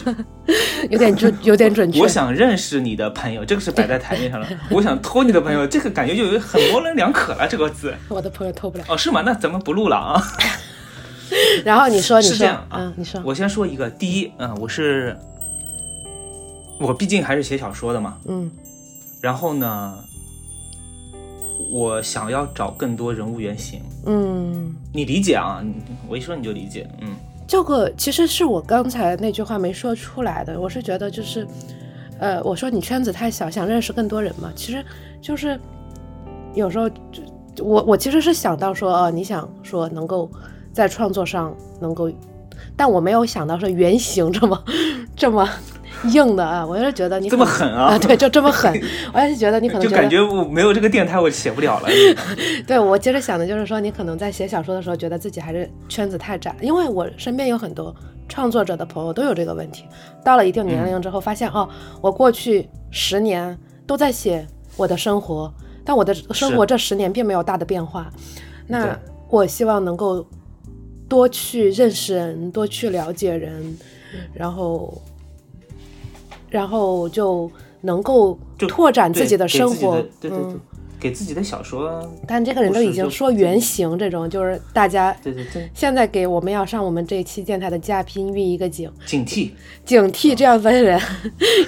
[0.90, 2.00] 有点准，有点准确。
[2.00, 7.48] 我想认识你的朋友，这个是摆在台面上的； 我想偷你的朋友，这个感觉就有很模棱两可了。
[7.48, 8.84] 这个字我的朋友偷不了。
[8.88, 9.22] 哦，是吗？
[9.24, 10.22] 那咱们不录了啊。
[11.64, 15.16] 然后你说，你说是这样，啊嗯，你说，我先说一个，第一，嗯，我是
[16.78, 18.50] 我毕竟还是写小说的嘛，嗯
[19.20, 19.98] 然后呢，
[21.70, 25.62] 我想要找更多人物原型，嗯，你理解啊？
[26.08, 27.08] 我一说你就理解，嗯
[27.48, 30.60] 这个其实是我刚才那句话没说出来的。
[30.60, 31.46] 我是觉得就是，
[32.18, 34.50] 呃，我说你圈子太小，想认识更多人嘛。
[34.56, 34.84] 其实
[35.20, 35.56] 就是
[36.54, 40.28] 有时候就我我其实是想到说，哦，你想说能够
[40.72, 42.10] 在创作上能够，
[42.76, 44.64] 但我没有想到说原型这么
[45.14, 45.48] 这么
[46.12, 46.64] 硬的啊。
[46.64, 48.72] 我是觉得你这么狠啊对，就这么狠。
[49.12, 51.88] 我也是觉得你可能 就感觉我没有这个电台我写不了了。
[52.66, 57.94] 对我接着想的就是说，你可能在写小说的时候，觉得自己还是圈子太窄，因为我身边有很多
[58.28, 59.84] 创作者的朋友都有这个问题。
[60.24, 61.68] 到了一定年龄之后，发现、哦，
[62.00, 65.52] 我过去十年都在写我的生活，
[65.84, 68.10] 但我的生活这十年并没有大的变化。
[68.66, 70.26] 那我希望能够
[71.08, 73.76] 多去认识人，多去了解人，
[74.34, 75.00] 然后，
[76.56, 77.50] 然后就
[77.82, 80.00] 能够拓展自己的生活。
[80.20, 80.60] 对对对嗯，
[80.98, 89.50] 给自己的小说，但这个人都已经说原型这种，就是大家对对对，现在给我们要上我们这一期电台的嘉宾预一个警，警惕。
[89.84, 90.98] 警惕这样的人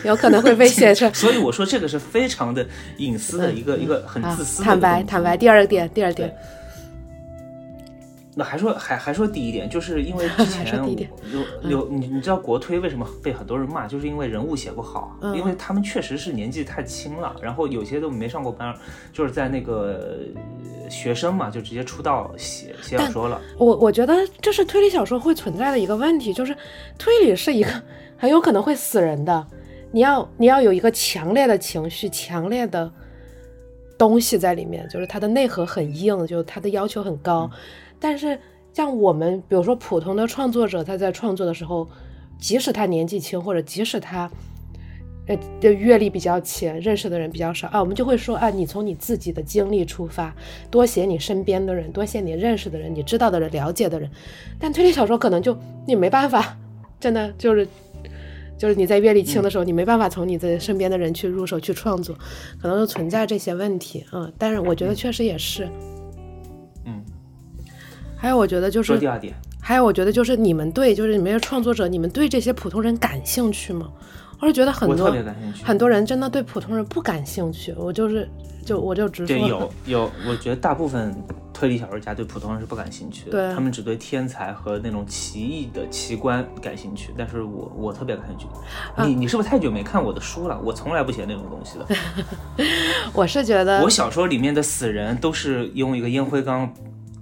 [0.02, 5.36] 有可能会被写成所以我说这个是非常的隐私的一个、一个很啊自私的坦白坦白。
[5.36, 6.34] 第二点，第二点对，
[8.38, 10.64] 那还说还还说第一点，就是因为 之前
[11.32, 18.72] 有有你你知道国推为什么被很多人骂，就是因为人物写不好，嗯因为他们确实是年纪太轻了，然后有些都没上过班，
[19.12, 23.40] 就是在那个呃学生嘛，就直接出道写写小说了。
[23.58, 26.56] 我我觉得这是推理小说会存在的一个问题，就是
[26.96, 27.70] 推理是一个
[28.16, 29.44] 很有可能会死人的，
[29.90, 32.88] 你要你要有一个强烈的情绪，强烈的
[33.98, 37.50] 东西在里面，就是它的内核很硬，就它的要求很高。
[38.00, 38.38] 但是
[38.72, 41.88] 像我们，比如说普通的创作者，他在创作的时候，
[42.38, 44.30] 即使他年纪轻，或者即使他
[45.26, 50.34] 呃的阅历比较浅，认识的人比较少啊，我们就会说啊，你从你自己的经历出发，
[50.70, 54.10] 多写你身边的人，多写你认识的人，你知道的人，了解的人。
[54.58, 55.56] 但推理小说可能就
[55.86, 56.56] 你没办法，
[57.00, 57.66] 真的就是。
[58.60, 62.12] 就是你在阅历轻的时候，你没办法从你的身边的人去入手去创作，
[62.60, 65.68] 可能就存在这些问题啊、但是我觉得确实也是，
[68.18, 73.88] 还有我觉得就是说第二点，还有，我觉得就是你们对，就是你们的创作者，你们对这些普通人感兴趣吗？
[74.40, 75.64] 我是觉得很我特多别感兴趣。
[75.64, 77.74] 很多人真的对普通人不感兴趣。
[77.76, 78.28] 我就是
[78.64, 81.12] 就我就直说对，有有，我觉得大部分
[81.52, 87.12] 推理小说家对普通人是不感兴趣的，对他们只对天才和那种奇异的奇观感兴趣。
[87.18, 88.46] 但是我我特别感兴趣。
[88.94, 90.60] 啊你你是不是太久没看我的书了？
[90.64, 92.64] 我从来不写那种东西的。
[93.12, 96.72] 我是觉得我小说里面的死人都是用一个烟灰缸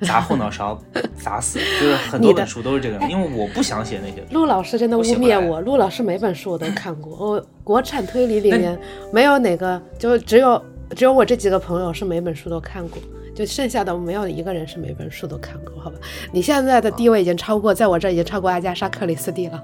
[0.00, 0.78] 砸后脑勺
[1.16, 4.22] 砸死，就是很多本书都是这个样，因为我不想写那些。
[4.30, 8.78] 陆老师真的污蔑我，陆老师每本书我都看过，我 国产推理里面
[9.12, 10.62] 没有哪个，就只有
[10.94, 13.00] 只有我这几个朋友是每本书都看过，
[13.34, 15.96] 就剩下的没有一个人是每本书都看过，好吧？
[16.32, 19.62] 你现在的地位已经超过，在我这儿已经超过阿加莎·克里斯蒂了，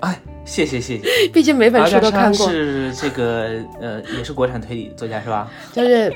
[0.00, 1.28] 哎，谢谢谢谢。
[1.32, 5.50] 毕竟每本书都看过，是这个呃，也是国产推理作家是吧？
[5.72, 6.12] 就是，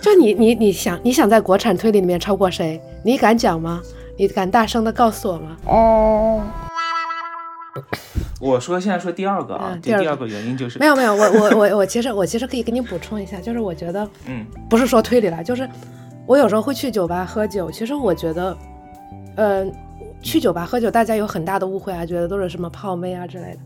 [0.00, 2.80] 就你你你想你想在国产推理里面超过谁？
[3.04, 3.80] 你敢讲吗？
[4.16, 5.56] 你敢大声的告诉我吗？
[5.66, 6.42] 哦，
[8.40, 15.68] 我说现在说第二个啊嗯，第二个第二个原因就是没有没有，我我我我其实我其实可以给你补充一下，就是我觉得嗯不是说推理了，就是
[16.26, 18.56] 我有时候会去酒吧喝酒，其实我觉得，
[19.36, 19.64] 呃，
[20.22, 23.58] 去酒吧喝酒，大家有很大的误会啊，觉得都是什么泡妹啊之类的，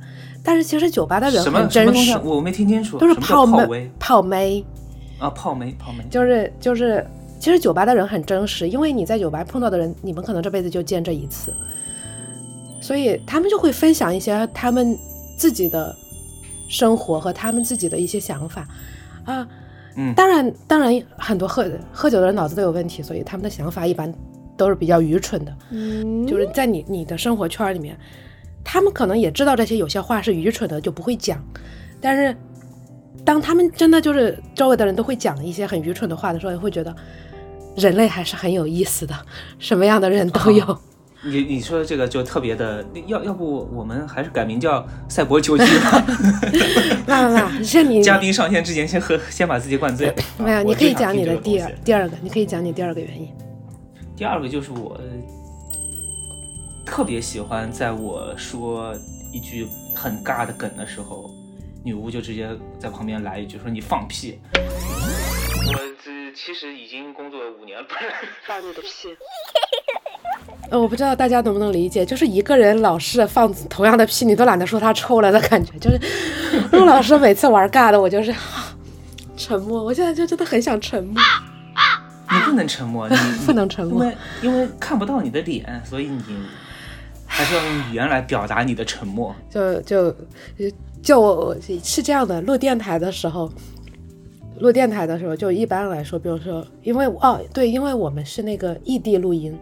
[0.44, 4.64] 但是其实酒吧的人什么很真实什么，，我没听清楚，都是泡妹泡妹，
[5.24, 6.04] 啊，泡梅泡梅。
[6.10, 7.04] 就是就是，
[7.40, 11.52] 其实酒吧的人很真实，因为你在酒吧碰到的人，你们可能这辈子就见这一次，
[12.80, 14.96] 所以他们就会分享一些他们
[15.38, 15.94] 自己的
[16.68, 18.68] 生活和他们自己的一些想法
[19.24, 19.48] 啊。
[19.96, 24.12] 嗯当然，当然，很多喝喝酒的人脑子都有问题，所以他们的想法一般
[24.56, 25.56] 都是比较愚蠢的。
[25.70, 27.96] 嗯，就是在你你的生活圈里面，
[28.64, 31.40] 他们可能也知道这些有些话是愚蠢的，就不会讲。
[32.00, 32.36] 但是，
[33.24, 36.94] 当他们真的就是周围的人都会讲一些很愚蠢的话的时候，也会觉得
[37.76, 39.14] 人类还是很有意思的，
[39.58, 40.78] 什么样的人都有。
[41.26, 46.04] 你你说的这个就特别的，要要不我们还是改名叫赛博球局吧？
[47.08, 50.14] 那那那，是你嘉宾上线之前先喝，先把自己灌醉。
[50.36, 53.28] 没有，啊你可以讲你的第二第二个，你可以讲你第二个原因。
[54.14, 55.00] 第二个就是我
[56.84, 58.94] 特别喜欢在我说
[59.32, 61.30] 一句很尬的梗的时候，
[61.84, 64.40] 女巫就直接在旁边来一句说你放屁。
[64.54, 68.10] 我这其实已经工作五年了，不是
[68.46, 69.14] 放你的屁。
[70.70, 75.72] 呃，我不知道大家能不能理解，就是一个人老是放同样的屁，你都懒得说他臭了的感觉。
[75.78, 76.00] 就是
[76.72, 78.74] 陆 老师每次玩尬的，我就是、 啊
[79.36, 79.84] 沉默。
[79.84, 81.22] 我现在就真的很想沉默，
[82.32, 84.02] 你不能沉默，你不能沉默。
[84.02, 86.18] 因为因为看不到你的脸，所以你
[87.36, 89.34] 还是要用语言来表达你的沉默。
[89.50, 90.14] 就就
[91.02, 93.50] 就我是这样的，录电台的时候，
[94.60, 99.58] 录电台的时候，就一般来说，比如说，因为哦对，因为我们是那个异地录音，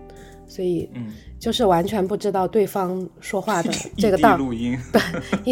[0.46, 4.36] 所以嗯，就是完全不知道对方说话的 这个道。
[4.36, 4.78] 录音，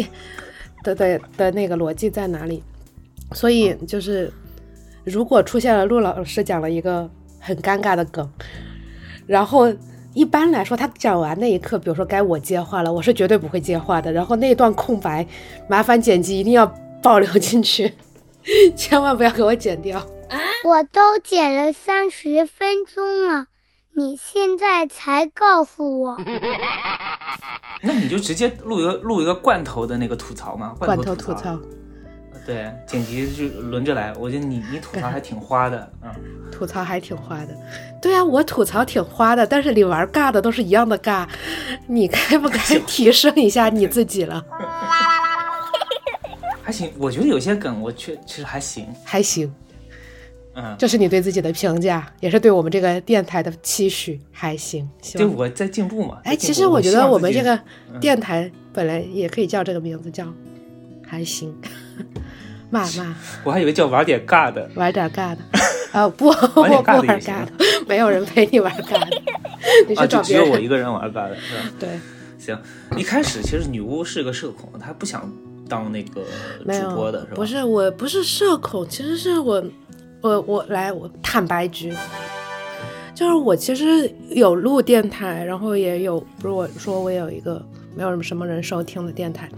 [0.83, 2.61] 的的 的那个逻辑在哪里，
[3.33, 4.31] 所以就是
[5.03, 8.29] 如果出现了陆老师讲了一个很尴尬的梗，
[9.25, 9.73] 然后
[10.13, 15.25] 一般来说他讲完那一刻，比如说该我接话了，我是绝对不会接话的，然后那段空白，
[15.67, 16.65] 麻烦剪辑一定要
[17.01, 17.93] 保留进去，
[18.75, 20.05] 千万不要给我剪掉。
[20.63, 23.47] 我都剪了三十分钟了，
[23.95, 26.17] 你现在才告诉我，
[27.81, 31.57] 那你就直接录一个录一个罐头的那个吐槽吗，罐头头吐槽，
[32.45, 34.13] 对，剪辑就轮着来。
[34.19, 36.09] 我觉得你你吐槽还挺花的，嗯，
[36.51, 37.55] 吐槽还挺花的，
[38.01, 41.27] 对啊，我吐槽挺花的，但是你玩尬的都是一样的尬，
[41.87, 44.43] 你该不该提升一下你自己了？
[46.63, 46.91] 还行。
[46.97, 49.53] 我觉得有些梗我确其实还行，还行，
[50.55, 54.89] 嗯，这是你对自己的评价，也是对我们这个电台的期许，还行。
[55.01, 56.19] 就我在进步嘛。
[56.23, 57.55] 哎，其实我觉得我们这个
[57.93, 60.25] 嗯电台本来也可以叫这个名字，叫
[61.05, 61.53] 还行，
[62.71, 65.37] 骂骂 我还以为叫玩点尬的，玩点尬的。
[65.91, 66.81] 啊 不，我不玩
[67.21, 67.51] 尬的
[67.85, 69.21] 没有人陪你玩尬的，
[69.87, 70.65] 你啊，去找只有我一。
[70.67, 71.63] 个人玩尬的，是吧？
[71.77, 71.99] 对，
[72.39, 72.57] 行，
[72.97, 75.29] 一开始其实女巫是个社恐，她不想
[75.67, 76.21] 当那个
[76.65, 77.31] 没主播的，是吧？
[77.35, 79.61] 不是，我不是社恐，其实是我，
[80.21, 81.93] 我我来，我坦白局，
[83.13, 87.61] 就是我其实有录电台，然后也有，如果说我有一个
[87.93, 89.49] 没有什么人收听的电台，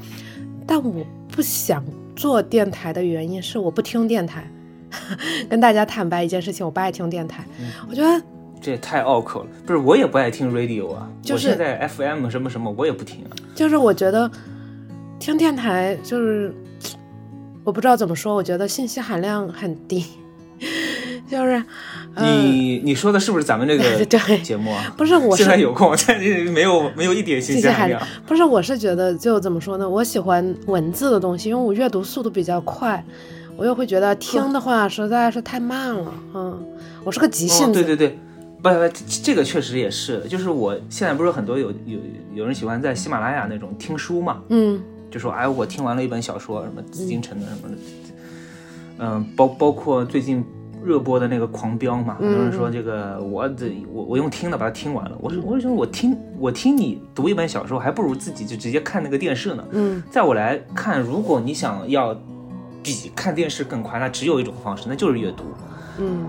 [0.65, 4.49] 但我不想做电台的原因是我不听电台。
[5.49, 8.23] 跟大家坦白一件事情，我不爱听电台，嗯我觉得
[8.61, 9.49] 这也太拗口了。
[9.65, 13.31] 不是，我也不爱听 radio 啊，就是我现在 FM 什么什么我也不听啊。
[13.55, 14.29] 就是我觉得
[15.19, 16.53] 听电台就是
[17.63, 20.05] 我不知道怎么说，我觉得信息含量很低，
[21.27, 21.63] 就是呃
[22.21, 24.93] 你你说的是不是咱们这个 对节目啊？
[24.95, 28.11] 不是我是现在有空，但是没有 没有一点信信息含息含量量。
[28.27, 29.89] 不是，我是觉得就怎么说呢？
[29.89, 33.03] 我喜欢文字的东西，因为我阅读速度比较快，
[33.57, 36.13] 我又会觉得听的话实在是太慢了。
[36.35, 36.63] 嗯，
[37.03, 37.83] 我是个急性哦，子。
[37.83, 38.19] 对对对，
[38.61, 41.99] 不不，这这个确实也是，就是我现在不是很多有有
[42.35, 47.75] 有人喜欢在喜马拉雅那种听书嘛，嗯就说哎，我听完了一本小说，什么紫禁城的什么的，
[48.99, 50.43] 嗯，包包括最近
[50.83, 59.63] 热播的那个《狂飙》嘛，很多人说嗯这个我这我我用听的把它听完了，我说我是觉得我听我听你读一本小说，还不如自己就直接看那个电视呢。
[59.71, 62.13] 嗯在我来看，如果你想要
[62.83, 65.43] 比看电视更快，那只有一种方式，那就是阅读。
[65.99, 66.25] 嗯，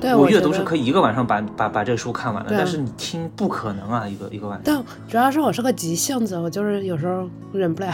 [0.00, 4.62] 对，我阅读是可以一个晚上把把把这书看完的，但是你听不可能啊，一个一个晚上。
[4.64, 7.90] 但主要是我是个急性子，我就是有时候忍不了，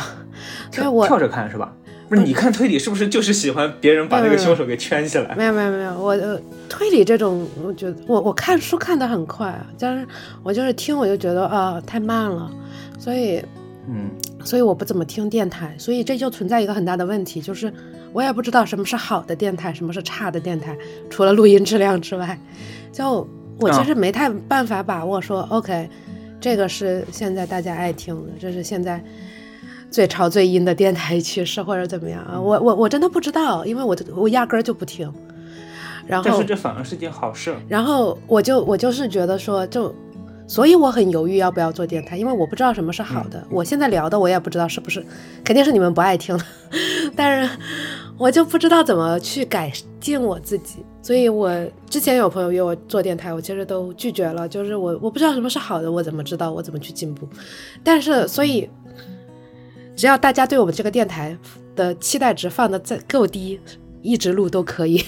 [0.73, 1.73] 所以跳我跳着看是吧？
[2.09, 5.33] 不是，你看推理是不是就是喜欢别人把那个凶手给圈起来？
[5.37, 6.37] 没有没有没有，我呃
[6.69, 10.05] 推理这种，我觉得我我看书看的很快啊，但是
[10.43, 12.51] 我就是听我就觉得啊、太慢了，
[12.99, 13.41] 所以
[13.89, 14.11] 嗯，
[14.45, 17.73] 所以我不怎么听电台，所以这就存在一个很大的问题，就是
[18.13, 20.77] 我也不知道什么是好的电台，什么是差的电台，
[21.09, 22.39] 除了录音质量之外，
[22.93, 23.27] 就
[23.59, 25.89] 我其实没太办法把握说、OK，
[26.41, 29.03] 这个是现在大家爱听的，这是现在
[29.91, 35.13] 最潮最阴的电台趋势或者怎么样啊，我我我真的不知道，因为我我压根儿就不听，
[36.07, 37.55] 然后但是这反而是件好事。
[37.69, 39.95] 然后我就我就是觉得说，就
[40.51, 43.41] 所以我很犹豫要不要做电台，因为我不知道什么是好的。
[43.49, 45.01] 我现在聊的我也不知道是不是，
[45.45, 46.45] 肯定是你们不爱听的，
[47.15, 47.57] 但是
[48.19, 50.85] 我就不知道怎么去改进我自己。
[51.03, 51.49] 所以我
[51.89, 57.29] 之前有朋友约我做电台，我其实都拒绝了，就是我我不知道什么是好的，我怎么知道我怎么去进步？
[57.85, 58.69] 但是所以
[59.95, 61.39] 只要大家对我们这个电台
[61.77, 63.61] 的期待值放的再够低。
[64.03, 65.05] 一直录都可以，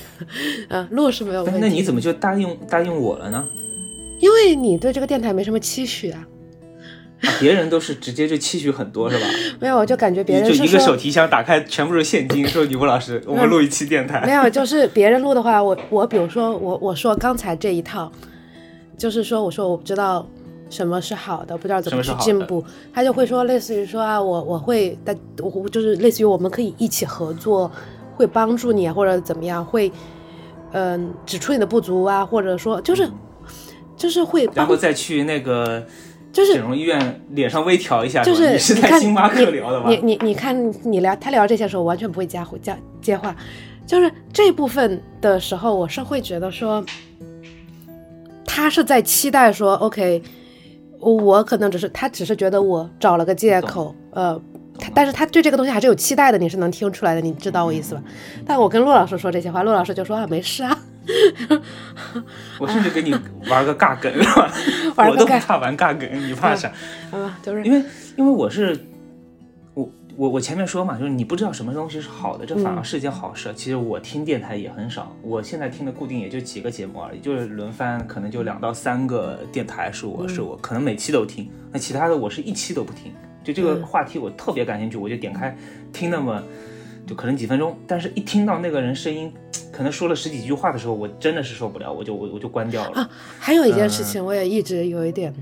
[0.68, 1.58] 嗯， 录是没有问题。
[1.58, 3.42] 那你怎么就答应答应我了呢？
[4.22, 6.24] 因为你对这个电台没什么期许啊，
[7.22, 9.26] 啊别人都是直接就期许很多是吧？
[9.58, 14.22] 没有，我就感觉别人就是一个手提箱打开全部是现金，说女巫老师， 我们录一期电台。
[14.24, 18.10] 没有，就是别人录的话，我我比如说我我说刚才这一套，
[18.96, 20.24] 就是说我说我不知道
[20.70, 22.64] 什么是好的，不知道怎么去进步，
[22.94, 27.68] 他就会说类似于说啊，我我会的，我就是类似于我们可以一起合作，
[28.14, 29.90] 会帮助你啊，或者怎么样，会
[30.74, 33.06] 嗯、指出你的不足啊，或者说就是
[34.02, 35.86] 就是会然后再去那个
[36.32, 39.88] 就是整容医院脸上微调一下，就是你是在星巴克聊的吧？
[39.88, 43.36] 你你你看你聊他聊这些时候，完全不会加加接话，
[43.86, 46.84] 就是这部分的时候，我是会觉得说，
[48.44, 50.20] 他是在期待说，OK，
[50.98, 54.42] 我可能只是他只是觉得我找了个借口，呃。
[54.78, 58.02] 他但是他对这个东西还是有期待的，你是能听出来的，你知道我意思吧？
[58.44, 60.76] 但我跟陆老师说这些话，陆老师就说啊，没事啊，
[62.58, 63.14] 我甚至给你
[63.48, 64.12] 玩个尬梗，
[64.96, 66.72] 我都不怕玩尬梗，你怕啥？
[67.10, 67.84] 啊，都是因为
[68.16, 68.78] 因为我是
[69.74, 73.52] 我我我前面说嘛，就是你不知道什么东西是好的，这反而是件好事。
[73.56, 83.12] 其实我听电台也很少，我现在听的固定也就几个节目而已，就是轮番，可能就两到三个电台是我、是我可能每期都听，那其他的我是一期都不听。
[83.42, 85.56] 就这个嗯话题我特别感兴趣，我就点开
[85.92, 86.40] 听那么
[87.06, 89.32] 就可能几分钟，但是一听到那个人声音，
[89.72, 93.00] 可能说了十几句话的时候，我真的是受不了，我就我我就关掉了。
[93.00, 95.34] 啊，还有一件嗯事情我也一直有一点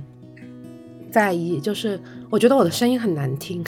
[1.10, 2.00] 在意，就是
[2.30, 3.62] 我觉得我的声音很难听，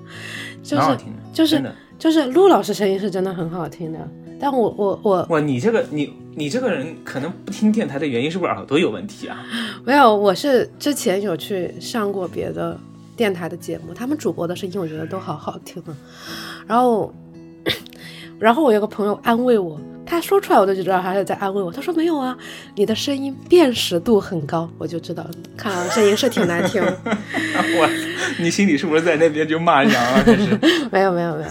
[0.62, 1.62] 就是听，就是。
[1.98, 3.98] 就是陆老师声音是真的很好听的，
[4.38, 9.44] 但我我我哇，你这个你你这个人可能不听电台的原因是不是耳朵有问题啊？
[9.84, 12.78] 没有，我是之前有去上过别的
[13.16, 15.96] 电台的节目，他们主播的声音我觉得都好好听啊。
[16.68, 17.12] 然后，
[18.38, 19.76] 然后我有个朋友安慰我，
[20.08, 21.70] 他说出来我就知道他是在安慰我。
[21.70, 22.36] 他说没有啊，
[22.74, 25.24] 你的声音辨识度很高，我就知道，
[25.56, 26.82] 看来我声音是挺难听。
[27.04, 27.88] 我，
[28.38, 30.22] 你心里是不是在那边就骂娘啊？
[30.24, 30.58] 这是，
[30.90, 31.48] 没有没有没有，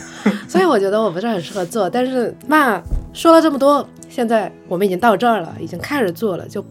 [0.48, 1.88] 所以我觉得我不是很适合做。
[1.88, 2.82] 但是嘛，
[3.14, 6.66] 说了这么多，现在我们已经到这儿了，已经开始做了，就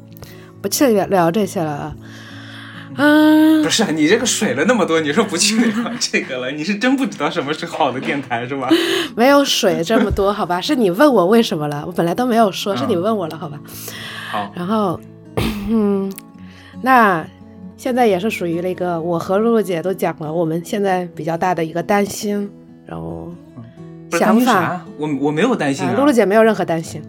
[0.60, 1.96] 不去聊聊这些了啊。
[2.96, 8.68] 嗯不，是你这个水了那么多，你说不去聊这个了，你是真不知道什么是好的电台是吧？
[9.14, 10.60] 没有水这么多，好吧？
[10.60, 13.60] 是你问我为什么了，我本来都没有说，是你问我了，好吧？
[14.30, 14.98] 好，然后，
[15.68, 16.12] 嗯，
[16.82, 17.26] 那
[17.76, 22.50] 现在也是属于那个我和露露姐都讲了，我们现在比较大的一个担心，
[22.86, 23.32] 然后
[24.12, 24.80] 想法。
[24.96, 25.96] 我我没有担心啊，啊。
[25.98, 27.02] 露露姐没有任何担心。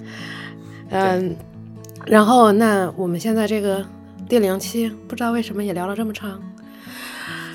[0.89, 1.35] 嗯，
[2.05, 3.85] 然后那我们现在这个
[4.27, 6.41] 第零期，不知道为什么也聊了这么长。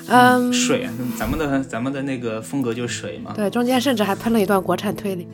[0.07, 3.31] 嗯，水啊，咱们的咱们的那个风格就是水嘛。
[3.35, 5.27] 对，中间甚至还喷了一段国产推理，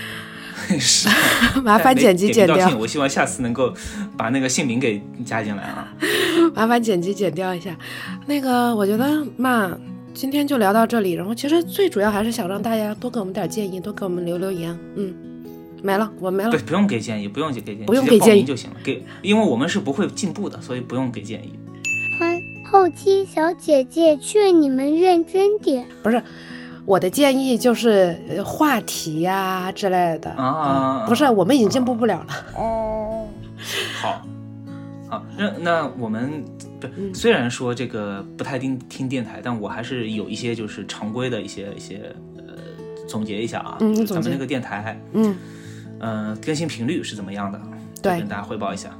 [0.80, 1.08] 是，
[1.62, 3.72] 麻烦剪辑剪掉我希望下次能够
[4.16, 5.92] 把那个姓名给加进来啊。
[6.54, 7.76] 麻烦剪辑剪掉一下。
[8.26, 9.78] 那个，我觉得嘛，
[10.14, 11.12] 今天就聊到这里。
[11.12, 14.76] 然后其实最主要还是想让大家多给我们点建议，多给我们留留言。
[14.96, 15.14] 嗯，
[15.82, 16.60] 没了，我没了对，。
[16.60, 18.76] 不用给建议，不用给建议，不用给建议就行了。
[18.82, 21.58] 给，因为我们是不会进步的，所以不用给建议。
[22.18, 25.86] 欢后期小姐姐劝你们认真点。
[26.02, 26.22] 不是
[26.84, 32.26] 我的建议就是呃话题呀、之类的啊不是，我们已经进步不了了
[32.56, 33.26] 哦。
[34.00, 34.22] 好，
[35.08, 36.44] 好，那那我们
[36.80, 42.54] 不，嗯虽然说这个不太听听电台，但我还是有一些就是常规的一些一些呃
[43.06, 43.76] 总结一下啊，
[44.06, 45.36] 咱们那个电台，嗯，
[46.00, 47.60] 呃，更新频率是怎么样的？
[48.00, 48.90] 对跟大家汇报一下。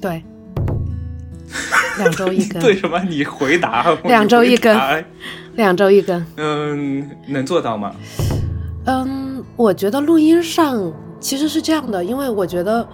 [0.00, 0.22] 对，
[1.98, 3.00] 两周一根， 对什么？
[3.04, 5.04] 你回答， 两周一根
[5.54, 6.26] 两周一根。
[6.36, 7.94] 嗯，能做到吗？
[8.86, 12.86] 嗯，我觉得录音上其实是这样的，因为我觉得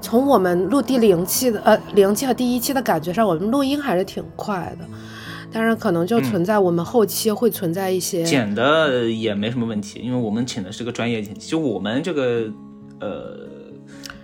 [0.00, 4.86] 从我们录第零期的呃零期和第一期的感觉上，我们录音还是挺快的。
[5.50, 12.52] 当然，可能就存在我们后期会存在一些，剪的也没什么问题，因为我们请的是个专业剪辑，就我们这个
[13.00, 13.48] 呃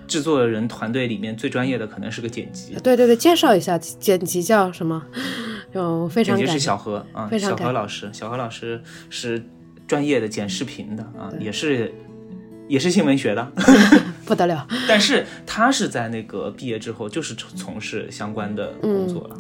[0.07, 5.03] 制作人团队里面最专业的可能是个剪辑，对对对，介绍一下剪辑叫什么？
[5.73, 6.59] 就非常感谢。
[6.59, 9.43] 小何啊，小非常小何老师，小何老师是
[9.89, 11.93] 专业的剪视频的啊，也是
[12.69, 13.53] 也是新闻学的，
[14.25, 14.67] 不得了。
[14.89, 19.37] 但是他是在那个毕业之后就是从从事相关的工作了，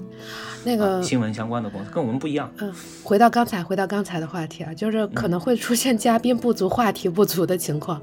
[0.65, 2.53] 那个新闻相关的工作，跟我们不一样。
[2.59, 2.73] 嗯，
[3.03, 8.01] 回到刚才，回到刚才的话题啊，就是可能会出现嘉宾不足、话题不足的情况。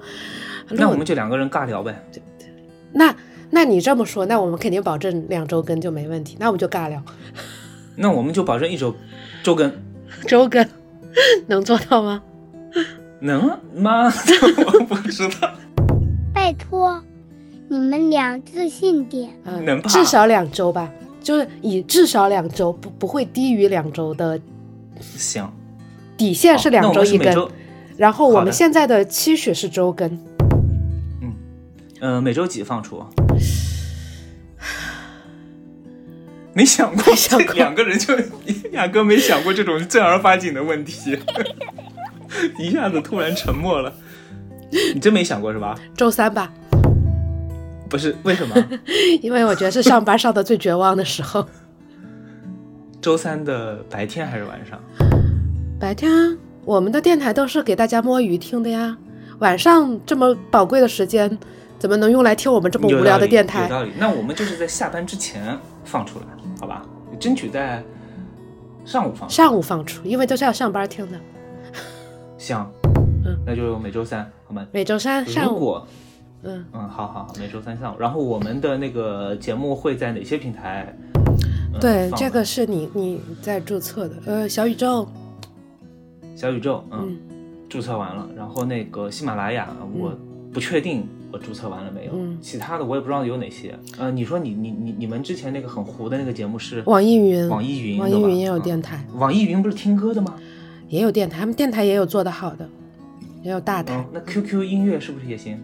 [0.69, 2.03] 那我们就两个人尬聊呗。
[2.93, 3.15] 那
[3.49, 6.37] 那你这么说，那我们肯定保证两周更就没问题。
[6.39, 7.03] 那我们就尬聊，
[7.95, 8.95] 那我们就保证一周
[9.43, 9.71] 周更，
[10.27, 10.65] 周更
[11.47, 12.21] 能做到吗？
[13.19, 14.11] 能吗？
[14.65, 15.53] 我不知道。
[16.41, 16.99] 拜托，
[17.69, 19.29] 你们俩自信点。
[19.43, 24.41] 嗯，能吧至少两周吧，就是以至少两周，不不会低于两周的
[24.99, 25.47] 行，
[26.17, 27.31] 底线是两周一根。
[27.95, 30.19] 然后我们现在的期许是周更，
[31.99, 33.05] 呃，每周几放出？
[36.53, 38.15] 没想过，想过这两个人就
[38.71, 41.15] 压根没想过这种正儿八经的问题，
[42.57, 43.93] 一下子突然沉默了。
[44.93, 45.75] 你真没想过是吧？
[45.95, 46.51] 周三吧，
[47.89, 48.55] 不是，为什么？
[49.21, 51.45] 因为我觉得是上班上的最绝望的时候。
[53.01, 54.79] 周三的白天还是晚上？
[55.79, 58.95] 白天我们的电台都是给大家摸鱼听的呀，
[59.39, 61.37] 晚上这么宝贵的时间，
[61.79, 63.69] 怎么能用来听我们这么无聊的电台有台？
[63.71, 63.91] 道理。
[63.97, 66.25] 那我们就是在下班之前放出来，
[66.59, 66.85] 好吧？
[67.19, 67.83] 争取在
[68.85, 69.35] 上午放出。
[69.35, 71.19] 上午放出，因为都是要上班听的。
[72.37, 72.65] 行，
[73.25, 74.65] 嗯，那就每周三，好吗？
[74.71, 75.87] 每周三上午，如果
[76.43, 77.99] 嗯，嗯，好好好，每周三上午。
[77.99, 80.95] 然后我们的那个节目会在哪些平台？
[81.73, 85.07] 嗯对，这个是你你在注册的，呃，小宇宙，
[86.35, 87.17] 小宇宙，嗯，嗯
[87.69, 88.27] 注册完了。
[88.35, 90.11] 然后那个喜马拉雅，我
[90.51, 93.77] 不确定我注册完了没有，嗯其他的我也不知道有哪些。
[93.97, 100.35] 呃，你说你你你你们之前那个很糊的那个节目是网易云，网易云，网易云也有嗯电台，网易云不是听歌的吗？
[100.89, 102.67] 也有电台，他们电台也有做的好的，
[103.43, 103.95] 也有大台。
[103.95, 105.59] 嗯，那 QQ 音乐是不是也行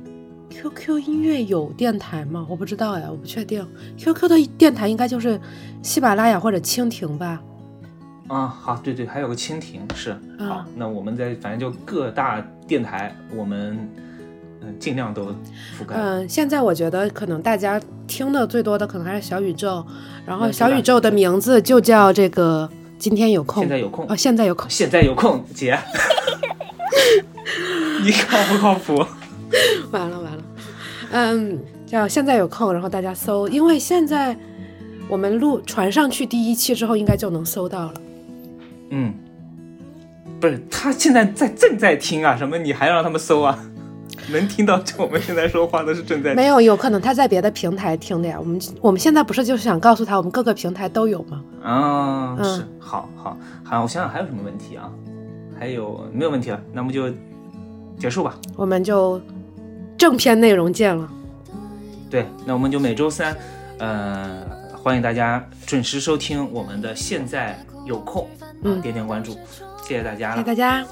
[0.49, 2.45] ？QQ 音乐有电台吗？
[2.49, 3.65] 我不知道呀，我不确定。
[3.97, 5.39] QQ 的电台应该就是
[5.81, 7.41] 喜马拉雅或者蜻蜓吧。
[8.27, 13.77] 啊，好，对对，还有个蜻蜓是啊好，那我们在反正就各大电台，我们
[14.61, 15.27] 嗯尽量都
[15.79, 15.95] 覆盖。
[15.95, 19.85] 嗯，现在我觉得可能大家听的最多的可能还是小宇宙，
[20.25, 25.77] 然后小宇宙的名字就叫这个今天有空，现在有空哦，现在有空，现在有空，姐，
[28.03, 29.05] 你靠不靠谱？
[29.91, 30.43] 完了完了，
[31.11, 34.35] 嗯，叫现在有空，然后大家搜，因为现在
[35.07, 37.93] 我们录传上去第一期之后，应该就能搜到了。
[38.89, 39.13] 嗯，
[40.39, 43.57] 不是，他现在在正在听啊，什么你还让他们搜啊？
[44.29, 48.35] 能听到就我们现在说话都是正在听没有，有可能他在别的平台听的呀。
[48.37, 51.41] 我们我们现在不是就是想告诉他，我们各个平台都有吗？
[51.63, 54.91] 啊，嗯是，好好好，我想想还有什么问题啊？
[55.57, 56.59] 还有没有问题了？
[56.73, 57.09] 那么就
[57.99, 58.35] 结束吧。
[58.55, 59.21] 我们就
[59.97, 61.09] 正片内容见了。
[62.09, 63.35] 对，那我们就每周三，
[63.79, 64.41] 呃，
[64.81, 69.33] 欢迎大家准时收听我们的现在有空，啊嗯点点关注，
[69.83, 70.43] 谢谢大家了谢谢。
[70.45, 70.85] 大家，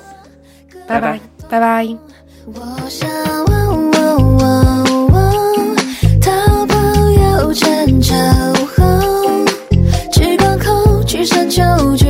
[0.88, 1.97] 拜拜拜拜拜。
[2.47, 3.10] 我想
[3.45, 5.76] 问问问问，
[6.22, 6.76] 逃跑
[7.12, 8.14] 又成秋
[8.76, 8.84] 后，
[10.12, 11.64] 时光扣去山丘，
[11.95, 12.06] 去